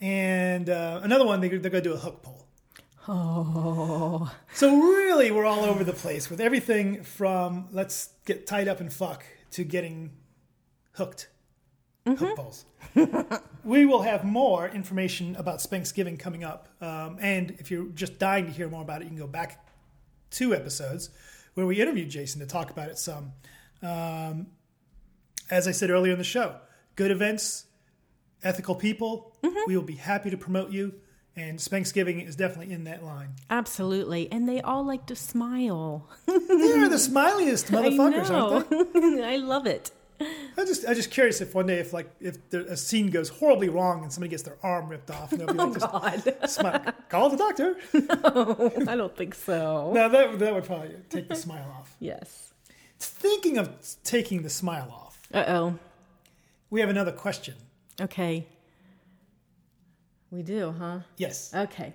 [0.00, 2.41] And uh, another one, they, they're going to do a hook pull.
[3.08, 4.32] Oh.
[4.54, 8.92] So really, we're all over the place with everything from let's get tied up and
[8.92, 10.12] fuck to getting
[10.92, 11.28] hooked.
[12.04, 12.64] Poke balls.
[13.64, 16.68] we will have more information about Spanksgiving coming up.
[16.80, 19.66] Um, and if you're just dying to hear more about it, you can go back
[20.30, 21.10] two episodes
[21.54, 23.32] where we interviewed Jason to talk about it some.
[23.82, 24.48] Um,
[25.50, 26.56] as I said earlier in the show,
[26.96, 27.66] good events,
[28.42, 29.36] ethical people,
[29.66, 30.94] we will be happy to promote you.
[31.34, 33.30] And Spanksgiving is definitely in that line.
[33.48, 34.30] Absolutely.
[34.30, 36.06] And they all like to smile.
[36.26, 39.24] They are the smiliest motherfuckers, I aren't they?
[39.34, 39.90] I love it.
[40.20, 43.28] I just, I just curious if one day, if like, if there, a scene goes
[43.28, 46.50] horribly wrong and somebody gets their arm ripped off, and they'll be like, just God.
[46.50, 47.76] smile, call the doctor.
[48.88, 49.90] I don't think so.
[49.92, 51.96] No, that that would probably take the smile off.
[51.98, 52.52] Yes.
[53.00, 53.70] Thinking of
[54.04, 55.78] taking the smile off, Uh oh.
[56.70, 57.54] we have another question.
[58.00, 58.46] Okay.
[60.32, 61.00] We do, huh?
[61.18, 61.52] Yes.
[61.54, 61.92] Okay.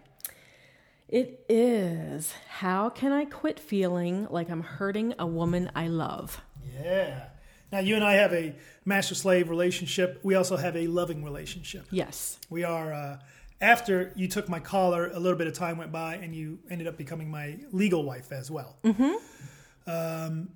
[1.10, 6.40] It is how can I quit feeling like I'm hurting a woman I love?
[6.84, 7.30] Yeah.
[7.72, 10.20] Now you and I have a master slave relationship.
[10.22, 11.88] We also have a loving relationship.
[11.90, 12.38] Yes.
[12.50, 12.94] We are.
[12.94, 13.20] Uh,
[13.60, 16.88] after you took my collar, a little bit of time went by, and you ended
[16.88, 18.78] up becoming my legal wife as well.
[18.84, 19.90] Mm-hmm.
[19.90, 20.50] Um,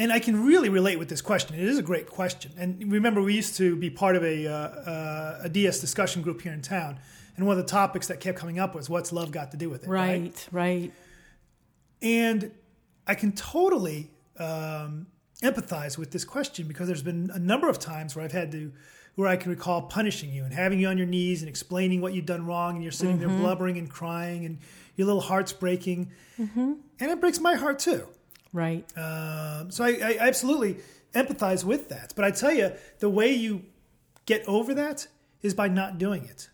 [0.00, 1.54] and I can really relate with this question.
[1.54, 2.52] It is a great question.
[2.56, 6.40] And remember, we used to be part of a, uh, uh, a DS discussion group
[6.40, 6.98] here in town.
[7.36, 9.68] And one of the topics that kept coming up was what's love got to do
[9.68, 9.90] with it?
[9.90, 10.90] Right, right.
[12.00, 12.50] And
[13.06, 15.06] I can totally um,
[15.42, 18.72] empathize with this question because there's been a number of times where I've had to,
[19.16, 22.14] where I can recall punishing you and having you on your knees and explaining what
[22.14, 24.60] you've done wrong, and you're sitting there blubbering and crying, and
[24.96, 26.10] your little heart's breaking,
[26.98, 28.06] and it breaks my heart too.
[28.52, 28.84] Right.
[28.96, 30.78] Um, so I, I absolutely
[31.14, 32.12] empathize with that.
[32.16, 33.62] But I tell you, the way you
[34.26, 35.06] get over that
[35.42, 36.50] is by not doing it.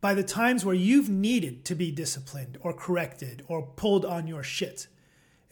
[0.00, 4.42] By the times where you've needed to be disciplined or corrected or pulled on your
[4.42, 4.86] shit.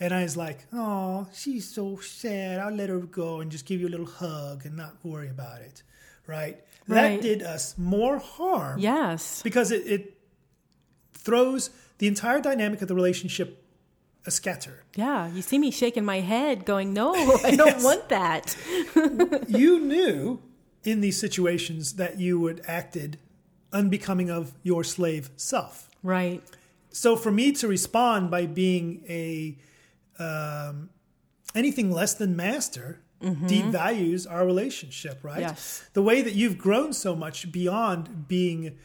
[0.01, 2.61] And I was like, oh, she's so sad.
[2.61, 5.61] I'll let her go and just give you a little hug and not worry about
[5.61, 5.83] it.
[6.27, 6.61] Right?
[6.87, 9.43] That did us more harm Yes.
[9.43, 10.19] because it, it
[11.13, 13.63] throws the entire dynamic of the relationship
[14.27, 14.85] a scatter.
[14.95, 15.29] Yeah.
[15.29, 18.57] You see me shaking my head going, no, I don't want that.
[19.49, 20.41] you knew
[20.85, 23.19] in these situations that you would acted
[23.73, 25.91] unbecoming of your slave self.
[26.03, 26.43] Right.
[26.91, 29.57] So for me to respond by being a
[30.19, 30.91] um,
[31.55, 35.41] anything less than master devalues our relationship, right?
[35.41, 35.89] Yes.
[35.93, 38.77] The way that you've grown so much beyond being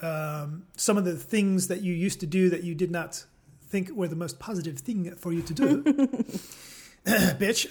[0.00, 3.24] um, some of the things that you used to do that you did not
[3.70, 5.82] think were the most positive thing for you to do,
[7.06, 7.66] bitch,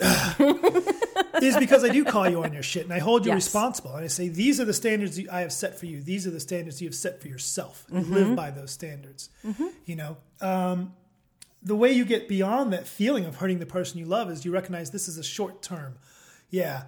[1.43, 3.35] is because I do call you on your shit and I hold you Yes.
[3.45, 3.93] responsible.
[3.95, 6.01] And I say, these are the standards I have set for you.
[6.01, 7.85] These are the standards you have set for yourself.
[7.91, 9.29] You live by those standards.
[9.85, 10.93] You know, um,
[11.61, 14.51] the way you get beyond that feeling of hurting the person you love is you
[14.51, 15.97] recognize this is a short term.
[16.49, 16.83] Yeah,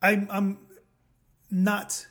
[0.00, 0.58] I'm, I'm
[1.50, 2.06] not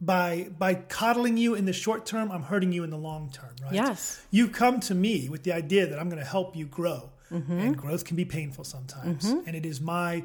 [0.00, 2.30] by by coddling you in the short term.
[2.30, 3.54] I'm hurting you in the long term.
[3.62, 3.74] Right?
[3.74, 4.24] Yes.
[4.30, 7.58] You come to me with the idea that I'm going to help you grow, mm-hmm.
[7.58, 9.46] and growth can be painful sometimes, mm-hmm.
[9.46, 10.24] and it is my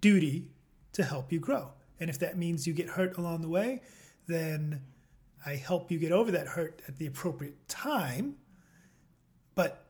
[0.00, 0.48] duty
[0.92, 1.70] to help you grow.
[2.00, 3.82] And if that means you get hurt along the way,
[4.26, 4.80] then
[5.44, 8.36] I help you get over that hurt at the appropriate time.
[9.54, 9.84] But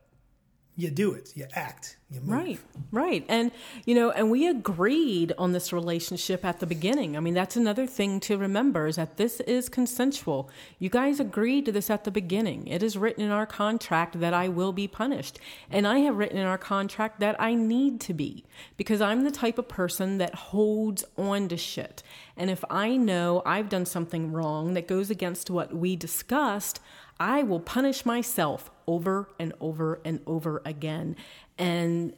[0.81, 2.29] you do it, you act, you move.
[2.29, 2.59] Right,
[2.91, 3.25] right.
[3.29, 3.51] And,
[3.85, 7.15] you know, and we agreed on this relationship at the beginning.
[7.15, 10.49] I mean, that's another thing to remember is that this is consensual.
[10.79, 12.67] You guys agreed to this at the beginning.
[12.67, 15.39] It is written in our contract that I will be punished.
[15.69, 18.43] And I have written in our contract that I need to be
[18.75, 22.01] because I'm the type of person that holds on to shit.
[22.35, 26.79] And if I know I've done something wrong that goes against what we discussed,
[27.21, 31.15] I will punish myself over and over and over again.
[31.55, 32.15] And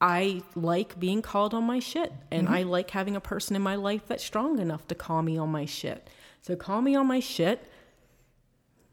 [0.00, 2.12] I like being called on my shit.
[2.32, 2.56] And mm-hmm.
[2.56, 5.50] I like having a person in my life that's strong enough to call me on
[5.50, 6.10] my shit.
[6.40, 7.64] So call me on my shit,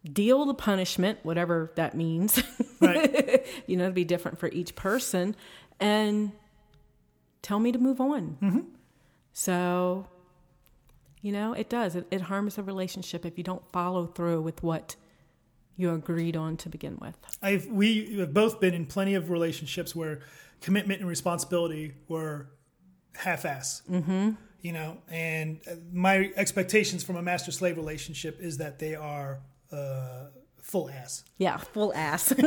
[0.05, 2.41] deal the punishment, whatever that means.
[2.79, 3.43] Right.
[3.67, 5.35] you know, it'd be different for each person.
[5.79, 6.31] And
[7.41, 8.37] tell me to move on.
[8.39, 8.59] Mm-hmm.
[9.33, 10.05] So,
[11.23, 11.95] you know, it does.
[11.95, 14.95] It, it harms the relationship if you don't follow through with what
[15.79, 17.15] you agreed on to begin with.
[17.41, 20.19] I've we have both been in plenty of relationships where
[20.61, 22.49] commitment and responsibility were
[23.15, 23.83] half-ass.
[23.89, 24.31] Mm-hmm.
[24.61, 29.39] You know, and uh, my expectations from a master-slave relationship is that they are
[29.71, 30.25] uh,
[30.61, 31.23] full ass.
[31.37, 32.33] Yeah, full ass.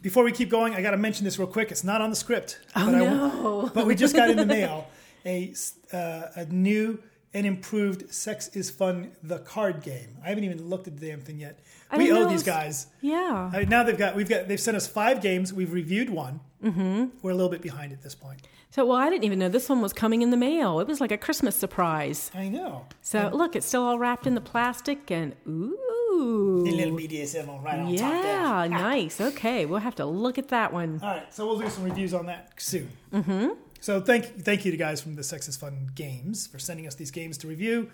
[0.00, 1.70] Before we keep going, I got to mention this real quick.
[1.70, 3.70] It's not on the script, Oh, but, I, no.
[3.74, 4.86] but we just got in the mail
[5.26, 5.52] a
[5.92, 6.98] uh, a new
[7.34, 10.16] and improved Sex is Fun, the card game.
[10.24, 11.60] I haven't even looked at the damn thing yet.
[11.90, 12.86] I we owe these was- guys.
[13.00, 13.50] Yeah.
[13.52, 15.52] I mean, now they've got we've got they've sent us five games.
[15.52, 16.40] We've reviewed one.
[16.62, 17.06] Mm-hmm.
[17.22, 18.40] We're a little bit behind at this point.
[18.70, 20.78] So, well, I didn't even know this one was coming in the mail.
[20.80, 22.30] It was like a Christmas surprise.
[22.34, 22.84] I know.
[23.00, 26.64] So, look, it's still all wrapped in the plastic and ooh.
[26.66, 28.34] A little BDSM on right on top there.
[28.34, 29.20] Yeah, nice.
[29.20, 31.00] Okay, we'll have to look at that one.
[31.02, 32.90] All right, so we'll do some reviews on that soon.
[33.12, 33.48] Mm-hmm.
[33.80, 36.94] So thank thank you to guys from the Sex is Fun Games for sending us
[36.94, 37.90] these games to review.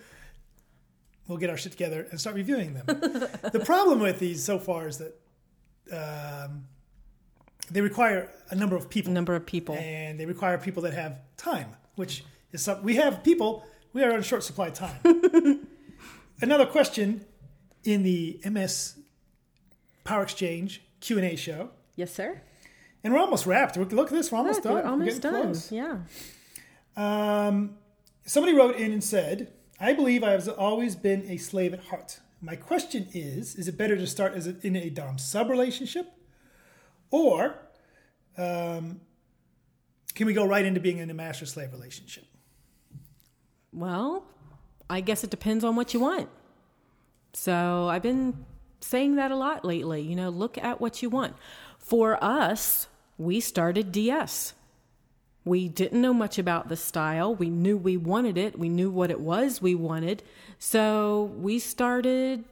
[1.28, 2.85] We'll get our shit together and start reviewing them.
[3.53, 5.14] the problem with these so far is that
[5.93, 6.64] um,
[7.70, 9.74] they require a number of people, Number of people.
[9.76, 13.64] and they require people that have time, which is something we have people.
[13.93, 14.99] We are on short supply of time.
[16.43, 17.24] Another question
[17.85, 18.97] in the MS
[20.03, 21.70] Power Exchange Q and A show.
[21.97, 22.41] Yes, sir.
[23.05, 23.76] And we're almost wrapped.
[23.76, 24.32] Look look at this.
[24.32, 24.82] We're almost Look, done.
[24.82, 25.42] We're almost getting done.
[25.42, 25.70] close.
[25.70, 25.98] Yeah.
[26.96, 27.76] Um,
[28.24, 32.20] somebody wrote in and said, I believe I have always been a slave at heart.
[32.40, 36.07] My question is Is it better to start as a, in a Dom sub relationship?
[37.11, 37.57] Or
[38.36, 39.00] um,
[40.14, 42.24] can we go right into being in a master slave relationship?
[43.72, 44.24] Well,
[44.88, 46.28] I guess it depends on what you want.
[47.32, 48.44] So I've been
[48.80, 50.00] saying that a lot lately.
[50.02, 51.36] You know, look at what you want.
[51.78, 52.88] For us,
[53.19, 54.55] we started DS.
[55.45, 57.35] We didn't know much about the style.
[57.35, 58.59] We knew we wanted it.
[58.59, 60.23] We knew what it was we wanted.
[60.59, 62.45] So we started,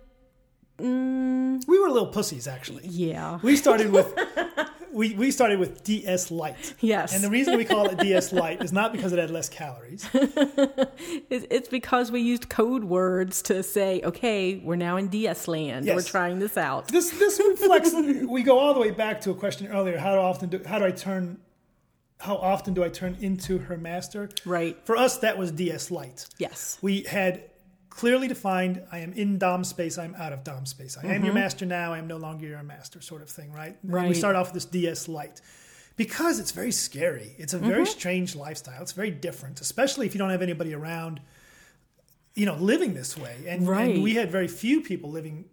[0.78, 2.86] mm, We were little pussies, actually.
[2.88, 3.38] yeah.
[3.42, 4.12] We started with.
[4.94, 6.74] We, we started with DS Light.
[6.80, 7.14] Yes.
[7.14, 10.06] And the reason we call it DS Light is not because it had less calories.
[11.30, 15.86] It's it's because we used code words to say, okay, we're now in DS land.
[15.86, 15.96] Yes.
[15.96, 16.88] We're trying this out.
[16.88, 17.94] this this reflects
[18.28, 20.84] we go all the way back to a question earlier how often do how do
[20.84, 21.38] i turn
[22.20, 24.76] how often do i turn into her master Right.
[24.84, 26.76] for us that was ds light Yes.
[26.82, 27.44] we had
[28.00, 30.96] clearly defined i am in dom space i'm out of dom space.
[31.02, 33.76] I am your master now i am no longer your master sort of thing right?
[33.82, 34.12] And we Mm-hmm.
[34.14, 35.40] Start off with this ds light.
[35.96, 37.34] Because it's very scary.
[37.38, 37.68] It's a Mm-hmm.
[37.68, 38.80] very strange lifestyle.
[38.82, 41.20] It's very different especially if you don't have anybody around
[42.34, 43.36] you know living this way.
[43.46, 43.94] And, Right.
[43.94, 45.44] and we had very few people living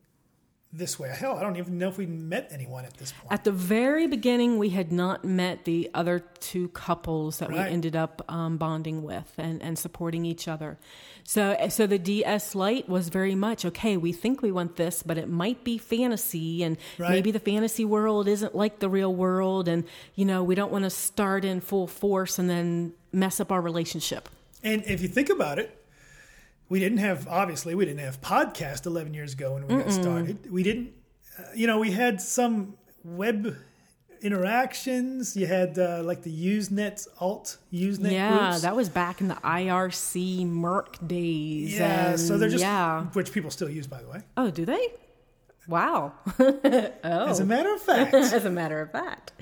[0.72, 1.09] this way.
[1.09, 3.32] Hell, I don't even know if we met anyone at this point.
[3.32, 7.67] At the very beginning, we had not met the other two couples that Right.
[7.67, 10.78] we ended up um, bonding with and, and supporting each other.
[11.24, 13.97] So, so the DS Light was very much okay.
[13.97, 17.09] We think we want this, but it might be fantasy, and Right.
[17.11, 20.84] maybe the fantasy world isn't like the real world, and you know we don't want
[20.84, 24.30] to start in full force and then mess up our relationship.
[24.63, 25.78] And if you think about it,
[26.70, 30.51] we didn't have obviously we didn't have podcast 11 years ago when we got started.
[30.51, 30.93] We didn't,
[31.38, 33.55] uh, you know, we had some web
[34.22, 35.36] interactions.
[35.36, 38.61] You had uh, like the Usenet alt Usenet yeah, groups.
[38.61, 41.78] that was back in the IRC mIRC days.
[41.78, 42.15] yeah.
[42.15, 43.03] So they're just yeah.
[43.13, 44.22] which people still use by the way.
[44.38, 44.88] Oh, do they?
[45.67, 46.13] Wow.
[46.39, 49.34] oh As a matter of fact, As a matter of fact.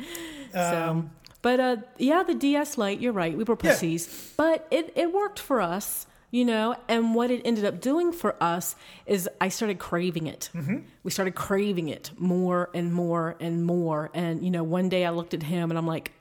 [0.54, 1.10] Um, so,
[1.42, 3.36] but uh, yeah, the DS Lite, you're right.
[3.38, 3.72] We were Yeah.
[3.72, 6.76] pussies, but it, it worked for us, you know.
[6.88, 8.76] And what it ended up doing for us
[9.06, 10.50] is I started craving it.
[10.54, 10.78] Mm-hmm.
[11.04, 14.10] We started craving it more and more and more.
[14.14, 16.12] And, you know, one day I looked at him and I'm like,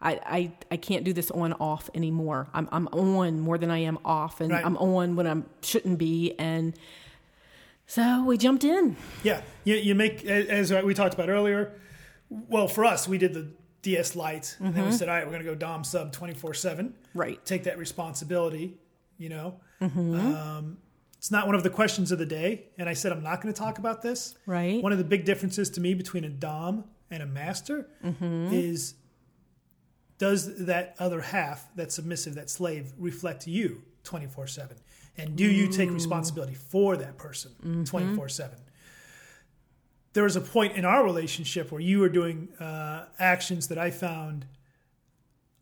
[0.00, 2.48] I, I, I can't do this on off anymore.
[2.52, 4.64] I'm, I'm on more than I am off, and Right.
[4.64, 6.34] I'm on when I shouldn't be.
[6.38, 6.74] And
[7.86, 8.96] so we jumped in.
[9.22, 11.72] Yeah, you, you make as we talked about earlier.
[12.28, 13.48] Well, for us, we did the
[13.82, 16.34] DS Lite, and then we said, "All right, we're going to go Dom sub twenty
[16.34, 17.44] four 7 Right.
[17.44, 18.76] Take that responsibility."
[19.18, 20.78] You know, um,
[21.16, 23.52] it's not one of the questions of the day, and I said I'm not going
[23.54, 24.34] to talk about this.
[24.46, 24.82] Right.
[24.82, 27.88] One of the big differences to me between a Dom and a Master
[28.52, 28.94] is
[30.18, 34.76] does that other half, that submissive, that slave, reflect you 24 7?
[35.16, 38.58] And do you take responsibility for that person 24 7?
[40.12, 43.90] There was a point in our relationship where you were doing uh, actions that I
[43.90, 44.46] found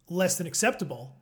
[0.08, 1.16] less than acceptable.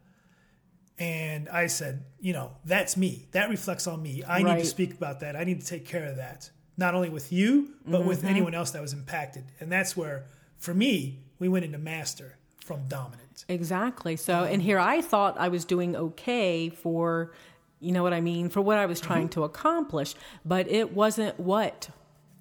[1.01, 3.27] And I said, you know, that's me.
[3.33, 4.23] That reflects on me.
[4.29, 5.35] I need to speak about that.
[5.35, 6.51] I need to take care of that.
[6.77, 8.29] Not only with you, but with mm-hmm.
[8.29, 9.45] anyone else that was impacted.
[9.61, 10.27] And that's where,
[10.59, 13.47] for me, we went into master from dominant.
[13.49, 14.17] Exactly.
[14.17, 17.33] So, and here I thought I was doing okay for,
[17.81, 19.41] you know what I mean, for what I was trying mm-hmm.
[19.41, 21.89] to accomplish, but it wasn't what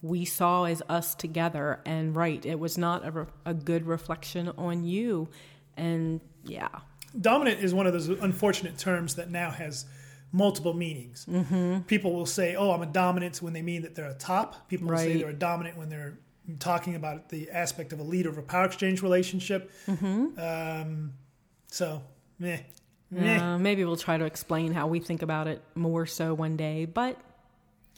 [0.02, 1.80] we saw as us together.
[1.86, 5.30] And right, it was not a, re- a good reflection on you.
[5.78, 6.68] And yeah,
[7.20, 9.86] Dominant is one of those unfortunate terms that now has
[10.32, 11.26] multiple meanings.
[11.30, 11.80] Mm-hmm.
[11.82, 14.68] People will say, "Oh, I'm a dominant" when they mean that they're a top.
[14.70, 16.20] People will say they're a dominant when they're
[16.60, 19.72] talking about the aspect of a leader of a power exchange relationship.
[19.88, 21.14] Um,
[21.68, 22.02] so,
[22.40, 22.60] meh.
[23.12, 23.40] Meh.
[23.40, 26.86] Uh, maybe we'll try to explain how we think about it more so one day,
[26.86, 27.20] but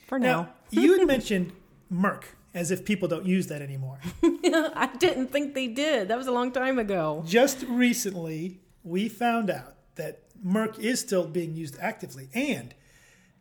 [0.07, 0.49] for now, Now,
[0.82, 1.51] you had mentioned
[1.91, 3.99] mIRC as if people don't use that anymore.
[4.24, 6.07] I didn't think they did.
[6.07, 7.24] That was a long time ago.
[7.26, 12.29] Just recently, we found out that mIRC is still being used actively.
[12.34, 12.73] And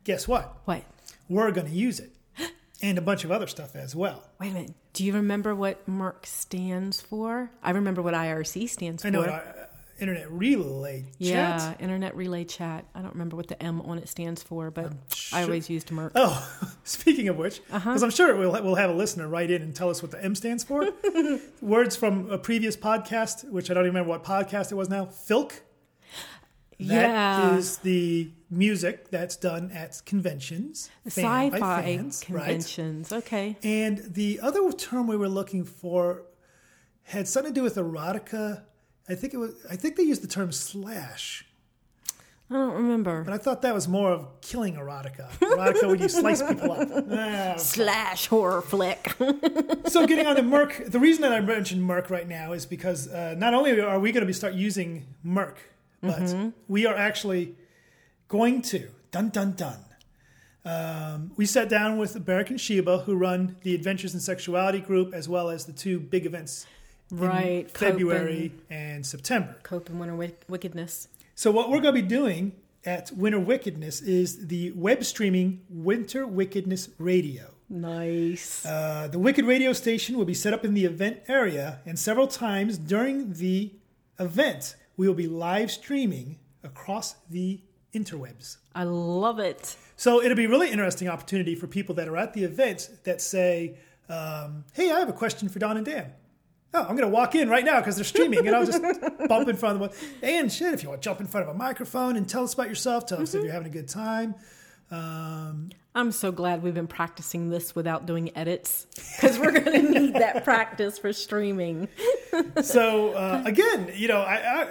[0.03, 0.57] guess what?
[0.65, 0.83] What?
[1.29, 2.13] We're going to use it.
[2.83, 4.27] And a bunch of other stuff as well.
[4.39, 4.73] Wait a minute.
[4.93, 7.51] Do you remember what mIRC stands for?
[7.61, 9.07] I remember what IRC stands for.
[9.07, 9.41] I know uh,
[10.01, 11.09] Internet Relay chat.
[11.19, 12.85] yeah, Internet Relay Chat.
[12.95, 14.91] I don't remember what the M on it stands for, but
[15.31, 16.11] I always used mIRC.
[16.15, 17.99] Oh, speaking of which, because Uh-huh.
[18.05, 20.33] I'm sure we'll, we'll have a listener write in and tell us what the M
[20.35, 20.87] stands for.
[21.61, 25.05] Words from a previous podcast, which I don't even remember what podcast it was now.
[25.05, 25.59] Filk.
[26.79, 27.55] That yeah.
[27.57, 30.89] Is the music that's done at conventions.
[31.07, 32.43] fan Sci-fi fans, right?
[32.45, 33.13] conventions.
[33.13, 33.55] Okay.
[33.61, 36.23] And the other term we were looking for
[37.03, 38.63] had something to do with erotica.
[39.09, 39.53] I think it was.
[39.69, 41.45] I think they used the term slash,
[42.49, 43.23] I don't remember.
[43.23, 45.29] but I thought that was more of killing erotica.
[45.39, 46.87] Erotica when you slice people up.
[47.11, 47.55] Ah.
[47.57, 49.13] Slash horror flick.
[49.87, 53.09] So getting on to mIRC, the reason that I mentioned mIRC right now is because
[53.09, 55.55] uh, not only are we going to be start using mIRC,
[56.01, 57.55] but we are actually
[58.29, 59.79] going to dun dun dun.
[60.63, 65.13] Um, we sat down with Barrick and Sheba, who run the Adventures in Sexuality group,
[65.13, 66.65] as well as the two big events
[67.11, 67.69] right.
[67.71, 69.55] February and September.
[69.63, 71.07] Cope and Winter Wick- Wickedness.
[71.35, 72.53] So what we're going to be doing
[72.85, 77.51] at Winter Wickedness is the web streaming Winter Wickedness Radio.
[77.69, 78.65] Nice.
[78.65, 82.27] Uh, the Wicked radio station will be set up in the event area, and several
[82.27, 83.71] times during the
[84.19, 87.61] event, we will be live streaming across the
[87.93, 88.57] interwebs.
[88.75, 89.75] I love it.
[89.95, 93.21] So it'll be a really interesting opportunity for people that are at the event that
[93.21, 93.77] say,
[94.09, 96.11] um, "Hey, I have a question for Dawn and Dan."
[96.73, 98.81] Oh, I'm going to walk in right now because they're streaming, and I'll just
[99.27, 99.99] bump in front of them.
[100.23, 102.53] And shit, if you want to jump in front of a microphone and tell us
[102.53, 104.35] about yourself, tell us if you're having a good time.
[104.89, 109.99] Um, I'm so glad we've been practicing this without doing edits because we're going to
[109.99, 111.89] need that practice for streaming.
[112.61, 114.67] so uh, again, you know, I, I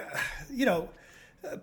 [0.51, 0.89] you know,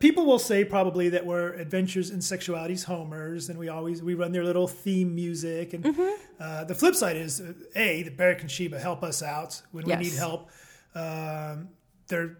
[0.01, 4.33] people will say probably that we're adventures in sexuality's homers, and we always we run
[4.33, 5.73] their little theme music.
[5.73, 5.97] And
[6.41, 9.87] uh, the flip side is uh, a the Barrick and Sheba help us out when
[9.87, 9.99] Yes.
[9.99, 10.51] we need help.
[10.95, 11.69] Um,
[12.09, 12.39] they're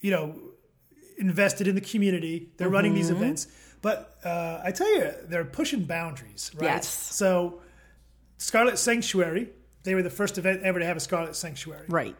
[0.00, 0.34] you know
[1.18, 2.50] invested in the community.
[2.56, 3.22] They're running these Mm-hmm.
[3.22, 3.46] events,
[3.80, 6.64] but uh, I tell you, they're pushing boundaries, right?
[6.64, 6.88] Yes.
[6.88, 7.60] So
[8.38, 9.50] Scarlet Sanctuary.
[9.84, 11.86] They were the first event ever to have a Scarlet Sanctuary.
[11.88, 12.16] Right.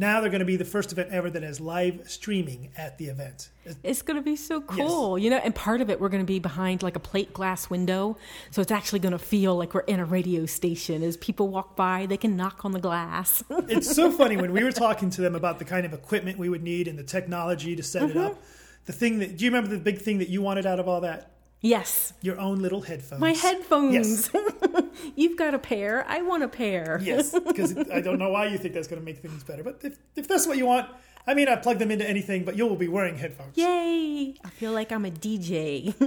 [0.00, 3.06] Now they're going to be the first event ever that has live streaming at the
[3.06, 3.50] event.
[3.82, 5.18] It's going to be so cool.
[5.18, 7.68] You know, and part of it, we're going to be behind like a plate glass
[7.68, 8.16] window.
[8.52, 11.02] So it's actually going to feel like we're in a radio station.
[11.02, 13.42] As people walk by, they can knock on the glass.
[13.68, 16.48] It's so funny when we were talking to them about the kind of equipment we
[16.48, 18.18] would need and the technology to set it Mm-hmm.
[18.18, 18.42] up.
[18.86, 21.00] The thing that do you remember the big thing that you wanted out of all
[21.02, 21.32] that?
[21.60, 22.12] Yes.
[22.22, 23.20] Your own little headphones.
[23.20, 23.94] My headphones.
[23.94, 24.30] Yes,
[25.16, 26.04] You've got a pair.
[26.08, 26.98] I want a pair.
[27.02, 27.32] yes.
[27.32, 29.96] Because I don't know why you think that's going to make things better, but if,
[30.16, 30.88] if that's what you want,
[31.26, 33.56] I mean, I plug them into anything, but you will be wearing headphones.
[33.56, 34.34] Yay.
[34.44, 35.94] I feel like I'm a DJ.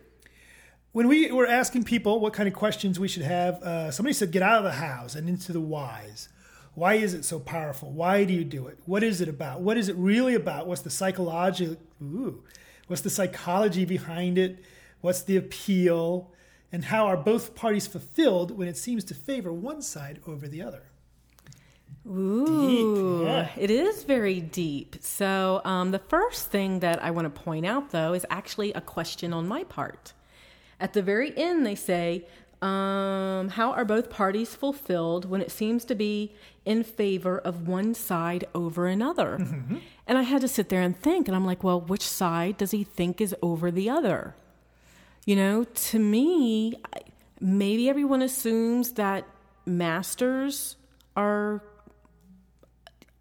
[0.91, 4.31] When we were asking people what kind of questions we should have, uh, somebody said,
[4.31, 6.27] "Get out of the house and into the whys."
[6.75, 7.91] Why is it so powerful?
[7.91, 8.79] Why do you do it?
[8.85, 9.61] What is it about?
[9.61, 10.67] What is it really about?
[10.67, 11.77] What's the psychology?
[12.01, 12.43] Ooh,
[12.87, 14.59] what's the psychology behind it?
[15.01, 16.31] What's the appeal?
[16.71, 20.63] And how are both parties fulfilled when it seems to favor one side over the
[20.63, 20.83] other?
[22.05, 23.49] Ooh, Deep, yeah.
[23.55, 24.97] it is very deep.
[25.01, 28.81] So, um, the first thing that I want to point out, though, is actually a
[28.81, 30.11] question on my part.
[30.81, 32.27] At the very end, they say,
[32.63, 36.33] um, How are both parties fulfilled when it seems to be
[36.65, 39.35] in favor of one side over another?
[40.05, 42.71] And I had to sit there and think, and I'm like, Well, which side does
[42.71, 44.35] he think is over the other?
[45.25, 46.75] You know, to me,
[47.39, 49.25] maybe everyone assumes that
[49.65, 50.75] masters
[51.15, 51.61] are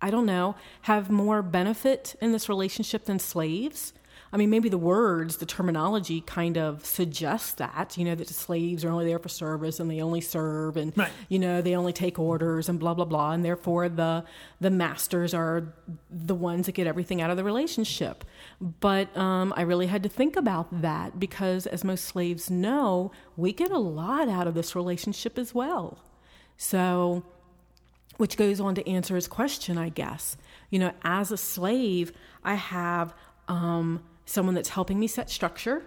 [0.05, 3.93] I don't know, have more benefit in this relationship than slaves.
[4.33, 8.33] I mean, maybe the words, the terminology kind of suggests that, you know, that the
[8.35, 11.11] slaves are only there for service and they only serve and, Right.
[11.29, 13.33] you know, they only take orders and blah, blah, blah.
[13.33, 14.25] And therefore the,
[14.59, 15.75] the masters are
[16.11, 18.25] the ones that get everything out of the relationship.
[18.59, 23.53] But um, I really had to think about that because, as most slaves know, we
[23.53, 25.99] get a lot out of this relationship as well.
[26.57, 27.23] So,
[28.17, 30.37] which goes on to answer his question, I guess.
[30.71, 32.13] You know, as a slave,
[32.45, 33.15] I have
[33.49, 35.83] um, someone that's helping me set structure,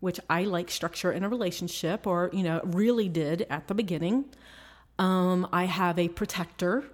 [0.00, 4.26] which I like structure in a relationship, or, you know, really did at the beginning.
[4.98, 6.84] Um, I have a protector.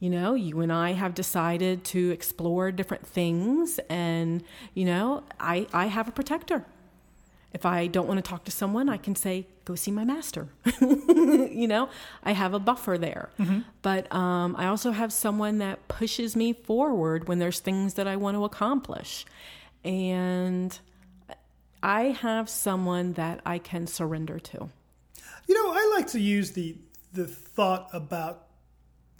[0.00, 4.42] You know, you and I have decided to explore different things, and,
[4.74, 6.64] you know, I, I have a protector.
[7.52, 10.48] If I don't want to talk to someone, I can say, go see my master.
[10.80, 11.88] you know,
[12.24, 13.28] I have a buffer there.
[13.82, 18.16] But um, I also have someone that pushes me forward when there's things that I
[18.16, 19.24] want to accomplish.
[19.84, 20.78] And
[21.82, 24.68] I have someone that I can surrender to.
[25.48, 26.76] You know, I like to use the
[27.12, 28.46] the thought about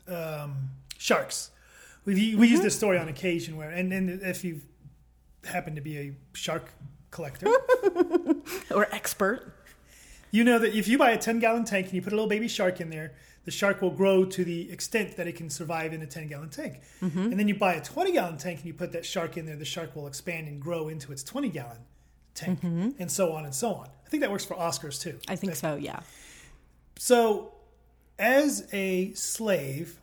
[0.08, 1.50] um, sharks.
[2.04, 4.60] We we use this story on occasion where, and, and if you
[5.44, 6.70] happen to be a shark
[7.10, 7.46] collector,
[8.74, 9.54] Or expert.
[10.30, 12.28] you know that if you buy a ten gallon tank and you put a little
[12.28, 13.12] baby shark in there,
[13.44, 16.48] the shark will grow to the extent that it can survive in a ten gallon
[16.48, 16.80] tank.
[17.00, 17.18] Mm-hmm.
[17.18, 19.56] And then you buy a twenty gallon tank and you put that shark in there,
[19.56, 21.78] the shark will expand and grow into its twenty gallon
[22.34, 22.90] tank, mm-hmm.
[22.98, 23.88] and so on and so on.
[24.06, 25.18] I think that works for Oscars too.
[25.28, 26.00] I think so, yeah.
[26.96, 27.54] So,
[28.18, 29.98] as a slave,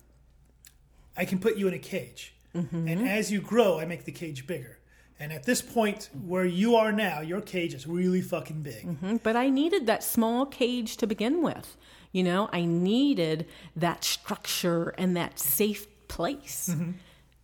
[1.15, 2.33] I can put you in a cage.
[2.55, 2.87] Mm-hmm.
[2.87, 4.79] And as you grow, I make the cage bigger.
[5.19, 8.85] And at this point where you are now, your cage is really fucking big.
[8.85, 9.21] Mhm.
[9.21, 11.75] But I needed that small cage to begin with.
[12.11, 13.45] You know, I needed
[13.75, 16.73] that structure and that safe place.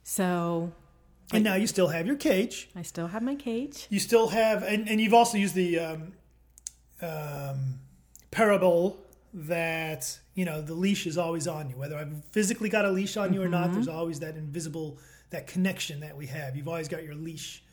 [0.03, 0.71] So
[1.33, 2.69] And now you still have your cage.
[2.75, 3.87] I still have my cage.
[3.89, 6.13] You still have, and, and you've also used the um,
[7.01, 7.79] um,
[8.31, 8.97] parable
[9.33, 11.77] that, you know, the leash is always on you.
[11.77, 14.97] Whether I've physically got a leash on you or not, there's always that invisible,
[15.31, 16.55] that connection that we have.
[16.55, 17.63] You've always got your leash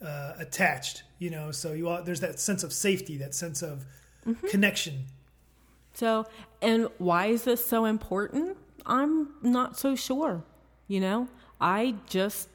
[0.00, 3.84] uh, attached, you know, so you are, there's that sense of safety, that sense of
[4.48, 5.06] connection.
[5.96, 6.26] So,
[6.60, 8.56] and why is this so important?
[8.84, 10.42] I'm not so sure.
[10.88, 11.28] You know,
[11.60, 12.48] I just,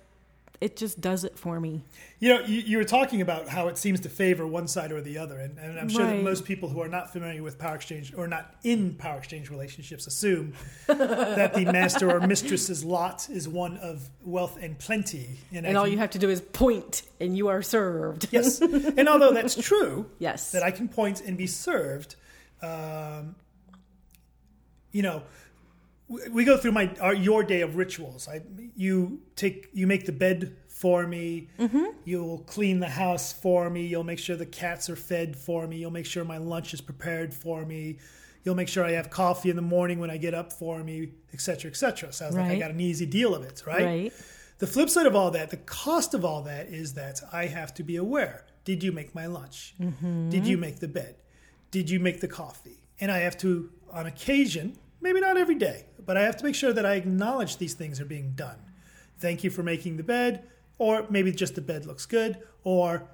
[0.62, 1.82] it just does it for me.
[2.20, 5.02] You know, you, you were talking about how it seems to favor one side or
[5.02, 7.74] the other, and, and I'm sure that most people who are not familiar with power
[7.76, 10.54] exchange or not in power exchange relationships assume
[10.88, 15.40] that the master or mistress's lot is one of wealth and plenty.
[15.52, 18.28] And, And all can- you have to do is point and you are served.
[18.32, 20.52] yes, and although that's true, Yes.
[20.52, 22.16] that I can point and be served,
[22.62, 23.36] um,
[24.92, 25.24] you know,
[26.08, 28.28] we, we go through my our, your day of rituals.
[28.28, 28.42] I
[28.76, 31.50] you take you make the bed for me.
[32.06, 33.86] You'll clean the house for me.
[33.86, 35.78] You'll make sure the cats are fed for me.
[35.78, 38.00] You'll make sure my lunch is prepared for me.
[38.44, 41.10] You'll make sure I have coffee in the morning when I get up for me,
[41.32, 42.14] etc., cetera, et cetera.
[42.14, 43.84] Sounds like I got an easy deal of it, right?
[43.86, 44.14] Right.
[44.58, 47.74] The flip side of all that, the cost of all that is that I have
[47.76, 48.46] to be aware.
[48.64, 49.76] Did you make my lunch?
[50.30, 51.16] Did you make the bed?
[51.72, 52.78] Did you make the coffee?
[53.00, 56.56] And I have to, on occasion, maybe not every day, but I have to make
[56.56, 58.58] sure that I acknowledge these things are being done.
[59.18, 60.44] Thank you for making the bed,
[60.78, 63.08] or maybe just the bed looks good, or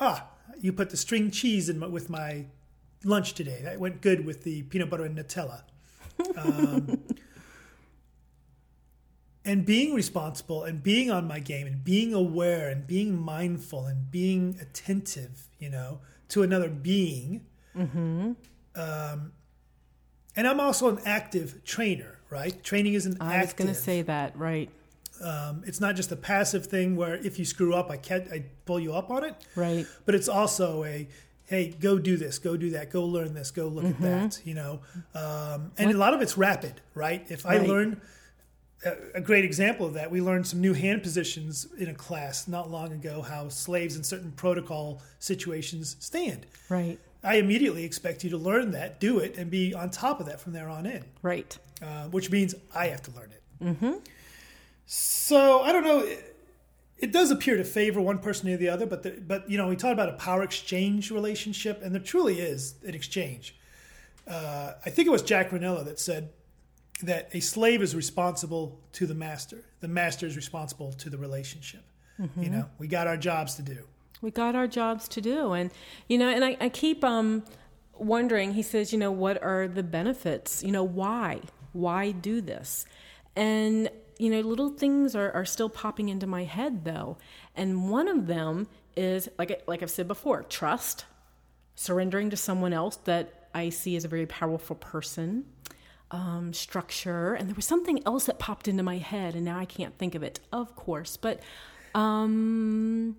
[0.00, 0.26] ah,
[0.60, 2.46] you put the string cheese in with my
[3.04, 3.60] lunch today.
[3.62, 5.62] That went good with the peanut butter and Nutella.
[6.36, 7.02] Um,
[9.44, 14.10] and being responsible and being on my game and being aware and being mindful and
[14.10, 17.46] being attentive, you know, to another being.
[17.74, 18.36] Um,
[20.34, 22.62] and I'm also an active trainer, right?
[22.64, 24.70] Training is an I was going to say that, right.
[25.22, 28.44] Um, it's not just a passive thing where if you screw up, I can't I
[28.64, 29.34] pull you up on it.
[29.54, 29.86] Right.
[30.04, 31.06] But it's also a
[31.44, 34.04] hey, go do this, go do that, go learn this, go look Mm-hmm.
[34.04, 34.40] at that.
[34.46, 34.80] You know,
[35.14, 37.24] um, and a lot of it's rapid, right?
[37.28, 37.68] If I Right.
[37.68, 38.00] learn
[39.14, 42.68] a great example of that, we learned some new hand positions in a class not
[42.70, 43.22] long ago.
[43.22, 46.46] How slaves in certain protocol situations stand.
[46.68, 46.98] Right.
[47.24, 50.40] I immediately expect you to learn that, do it, and be on top of that
[50.40, 51.56] from there on in Right.
[51.80, 53.42] uh, which means I have to learn it.
[53.64, 53.92] Mm-hmm.
[54.86, 56.00] So I don't know.
[56.00, 56.28] It,
[56.98, 59.68] it does appear to favor one person or the other, but the, but you know
[59.68, 63.56] we talked about a power exchange relationship, and there truly is an exchange.
[64.28, 66.30] Uh, I think it was Jack Rinella that said
[67.02, 69.64] that a slave is responsible to the master.
[69.80, 71.82] The master is responsible to the relationship.
[72.36, 73.78] You know, we got our jobs to do.
[74.22, 75.52] We got our jobs to do.
[75.52, 75.70] And
[76.08, 77.44] you know and i, I keep um
[77.98, 80.62] wondering he says you know what are the benefits?
[80.62, 81.40] You know why?
[81.72, 82.86] Why do this?
[83.36, 87.18] And you know little things are, are still popping into my head though.
[87.54, 91.06] And one of them is like like i've said before trust
[91.74, 95.46] surrendering to someone else that i see as a very powerful person
[96.10, 97.32] um, structure.
[97.32, 100.14] And there was something else that popped into my head and now i can't think
[100.14, 101.16] of it of course.
[101.16, 101.40] But
[101.94, 103.16] um,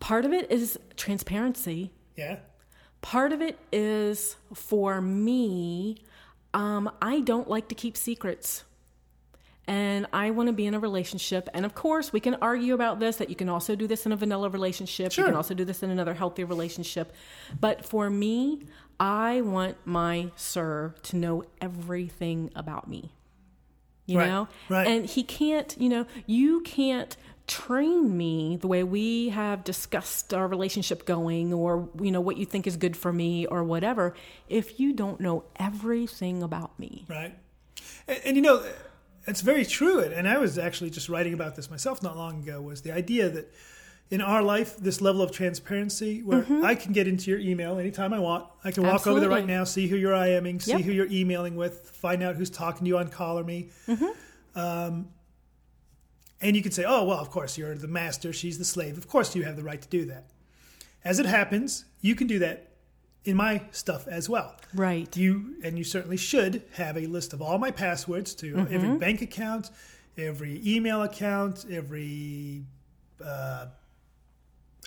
[0.00, 1.92] part of it is transparency.
[2.16, 2.38] Yeah.
[3.02, 5.96] part of it is for me
[6.54, 8.64] um, i don't like to keep secrets.
[9.66, 11.48] And i want to be in a relationship.
[11.54, 14.12] And of course we can argue about this that you can also do this in
[14.12, 15.10] a vanilla relationship.
[15.12, 15.24] Sure.
[15.24, 17.12] you can also do this in another healthy relationship.
[17.60, 18.60] But for me
[19.00, 23.10] i want my sir to know everything about me.
[24.06, 24.48] You Right, know?
[24.68, 24.86] Right.
[24.86, 27.16] and he can't you know you can't
[27.46, 32.46] train me the way we have discussed our relationship going or you know what you
[32.46, 34.14] think is good for me or whatever
[34.48, 37.36] if you don't know everything about me Right.
[38.08, 38.64] And, and you know,
[39.26, 40.00] it's very true.
[40.00, 43.28] And I was actually just writing about this myself not long ago was the idea
[43.30, 43.52] that
[44.10, 48.12] in our life, this level of transparency where I can get into your email anytime
[48.12, 48.46] I want.
[48.62, 49.48] I can walk over there right Mm-hmm.
[49.50, 50.80] Now, see who you're IMing, see Yep.
[50.82, 53.70] who you're emailing with, find out who's talking to you on CollarMe.
[53.88, 54.58] Mm-hmm.
[54.58, 55.08] Um,
[56.40, 58.98] and you could say, oh, well, of course, you're the master, she's the slave.
[58.98, 60.24] Of course, you have the right to do that.
[61.04, 62.70] As it happens, you can do that
[63.24, 64.54] in my stuff as well.
[64.74, 65.14] Right.
[65.16, 68.74] You and you certainly should have a list of all my passwords to Mm-hmm.
[68.74, 69.70] every bank account
[70.16, 72.62] every email account every
[73.24, 73.66] uh,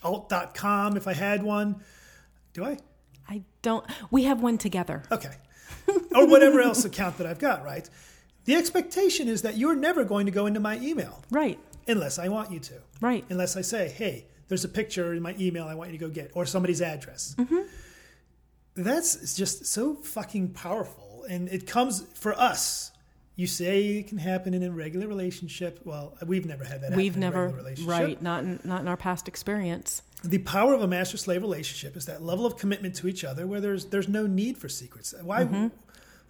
[0.03, 1.81] alt.com if i had one.
[2.53, 2.77] Do i?
[3.27, 5.03] I don't we have one together.
[5.11, 5.33] Okay.
[6.15, 7.89] Or whatever else account that i've got right
[8.47, 12.27] the expectation is that you're never going to go into my email right unless i
[12.27, 15.75] want you to right unless I say, hey, there's a picture in my email I
[15.75, 17.35] want you to go get, or somebody's address.
[18.75, 21.25] That's just so fucking powerful.
[21.29, 22.91] And it comes for us.
[23.35, 25.81] You say it can happen in a regular relationship.
[25.83, 27.91] Well, we've never had that we've in a never regular relationship.
[27.91, 31.95] right not in, not in our past experience The power of a master slave relationship
[31.95, 35.13] is that level of commitment to each other where there's there's no need for secrets.
[35.21, 35.67] Why Mm-hmm.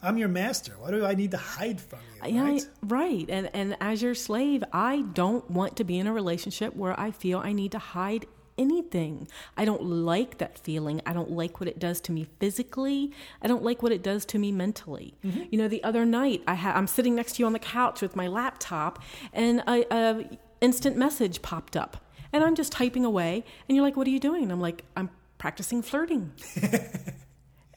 [0.02, 0.74] I'm your master.
[0.80, 2.36] Why do I need to hide from you?
[2.36, 2.66] Yeah, Right?
[2.84, 3.26] right.
[3.30, 7.12] And and as your slave, I don't want to be in a relationship where I
[7.12, 8.26] feel I need to hide
[8.60, 9.28] anything.
[9.56, 11.02] I don't like that feeling.
[11.06, 13.12] I don't like what it does to me physically.
[13.42, 15.14] I don't like what it does to me mentally.
[15.24, 15.44] Mm-hmm.
[15.52, 18.02] You know, the other night I ha- I'm sitting next to you on the couch
[18.02, 19.02] with my laptop,
[19.34, 20.30] and a, a
[20.62, 24.20] instant message popped up, and I'm just typing away, and you're like, "What are you
[24.20, 26.32] doing?" And I'm like, "I'm practicing flirting."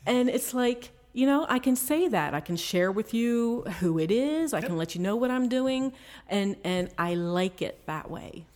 [0.06, 2.34] And it's like, you know, I can say that.
[2.34, 4.54] I can share with you who it is.
[4.54, 5.92] I can let you know what I'm doing.
[6.28, 8.46] And and I like it that way.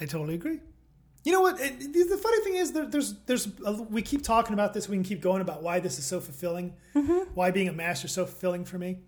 [0.00, 0.60] I totally agree.
[1.24, 1.60] You know what?
[1.60, 4.88] It, the funny thing is, there, there's there's a, we keep talking about this.
[4.88, 6.74] We can keep going about why this is so fulfilling,
[7.34, 8.98] why being a master is so fulfilling for me.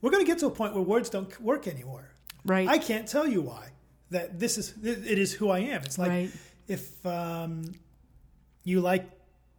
[0.00, 2.08] We're going to get to a point where words don't work anymore.
[2.44, 2.68] Right.
[2.68, 3.70] I can't tell you why.
[4.10, 5.82] That this is it is who I am.
[5.82, 6.30] It's like Right.
[6.66, 7.74] if um,
[8.64, 9.04] you like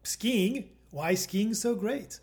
[0.01, 2.19] skiing, why skiing so great?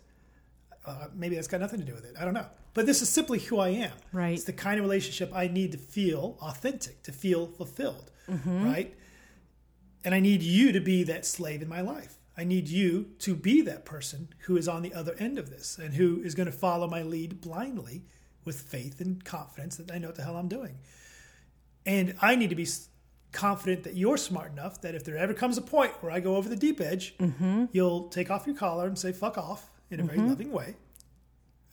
[0.87, 2.15] Uh, maybe that's got nothing to do with it.
[2.19, 2.47] I don't know.
[2.73, 3.91] But this is simply who I am.
[4.13, 4.33] Right.
[4.33, 8.11] It's the kind of relationship I need to feel authentic, to feel fulfilled.
[8.29, 8.63] Mm-hmm.
[8.63, 8.95] Right.
[10.03, 12.17] And I need you to be that slave in my life.
[12.37, 15.79] I need you to be that person who is on the other end of this
[15.79, 18.05] and who is going to follow my lead blindly
[18.45, 20.77] with faith and confidence that I know what the hell I'm doing.
[21.85, 22.67] And I need to be
[23.31, 26.35] confident that you're smart enough that if there ever comes a point where I go
[26.35, 27.15] over the deep edge,
[27.71, 30.29] you'll take off your collar and say "fuck off" in a very mm-hmm.
[30.29, 30.75] loving way.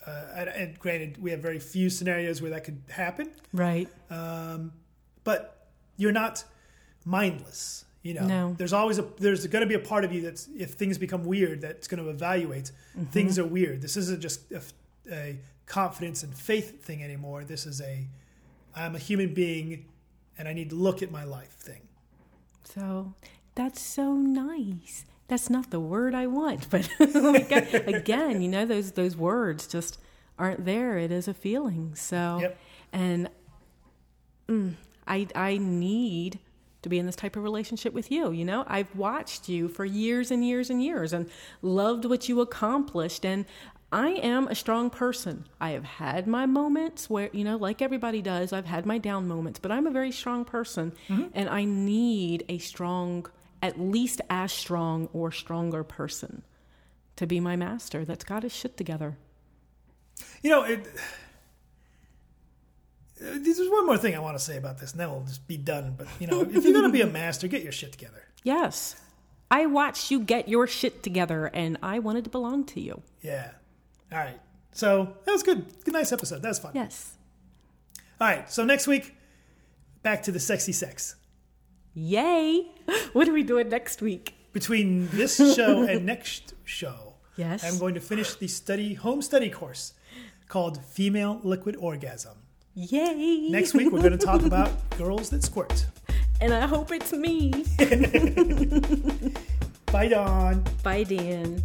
[0.06, 3.88] Uh, and, and granted, we have very few scenarios where that could happen, Right.
[4.10, 4.72] Um,
[5.24, 6.44] but you're not
[7.04, 7.84] mindless.
[8.02, 8.54] You know, No.
[8.58, 11.24] there's always a there's going to be a part of you that's if things become
[11.24, 13.04] weird, that's going to evaluate mm-hmm.
[13.06, 13.80] things are weird.
[13.80, 14.60] This isn't just a,
[15.10, 17.44] a confidence and faith thing anymore.
[17.44, 18.06] This is a
[18.76, 19.86] I'm a human being
[20.36, 21.88] and I need to look at my life thing.
[22.64, 23.14] So
[23.54, 25.06] that's so nice.
[25.29, 29.99] That's not the word I want, but again, again, you know, those those words just
[30.39, 30.99] aren't there.
[30.99, 31.95] It is a feeling.
[31.95, 32.59] So, Yep.
[32.93, 33.29] and
[34.49, 34.75] mm,
[35.07, 36.39] I I need
[36.83, 38.31] to be in this type of relationship with you.
[38.31, 41.31] You know, I've watched you for years and years and years, and
[41.62, 43.45] loved what you accomplished, and.
[43.93, 45.45] I am a strong person.
[45.61, 49.29] I have had my moments where, you know, like everybody does, I've had my down
[49.29, 50.91] moments, but I'm a very strong person
[51.33, 53.27] and I need a strong,
[53.64, 56.42] at least as strong or stronger person
[57.16, 59.16] to be my master that's got his shit together.
[60.42, 60.86] You know, it,
[63.18, 65.56] there's one more thing I want to say about this, and then we'll just be
[65.56, 65.94] done.
[65.96, 68.22] But, you know, if you're going to be a master, get your shit together.
[68.42, 69.00] Yes.
[69.50, 73.02] I watched you get your shit together and I wanted to belong to you.
[73.22, 73.50] Yeah.
[74.12, 74.38] All right.
[74.72, 75.64] So that was good.
[75.84, 76.42] Good, nice episode.
[76.42, 76.72] That was fun.
[76.74, 77.16] Yes.
[78.20, 78.50] All right.
[78.50, 79.14] So next week,
[80.02, 81.16] back to the sexy sex.
[81.95, 82.66] Yay.
[83.12, 84.34] What are we doing next week?
[84.53, 87.64] Between this show and next show, Yes.
[87.64, 89.92] I'm going to finish the study home study course
[90.49, 92.36] called Female Liquid Orgasm.
[92.74, 93.49] Yay.
[93.51, 95.86] Next week, we're going to talk about girls that squirt.
[96.40, 97.51] And I hope it's me.
[99.92, 100.64] Bye, Dawn.
[100.82, 101.62] Bye, Dan.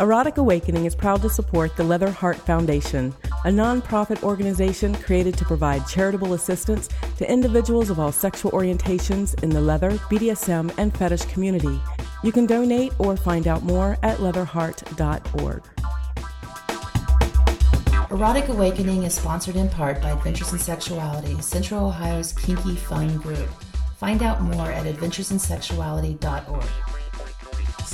[0.00, 3.12] Erotic Awakening is proud to support the Leather Heart Foundation,
[3.44, 9.50] a nonprofit organization created to provide charitable assistance to individuals of all sexual orientations in
[9.50, 11.80] the leather, BDSM, and fetish community.
[12.22, 15.62] You can donate or find out more at leatherheart.org.
[18.12, 23.48] Erotic Awakening is sponsored in part by Adventures in Sexuality, Central Ohio's kinky fun group.
[23.96, 26.87] Find out more at adventuresinsexuality.org.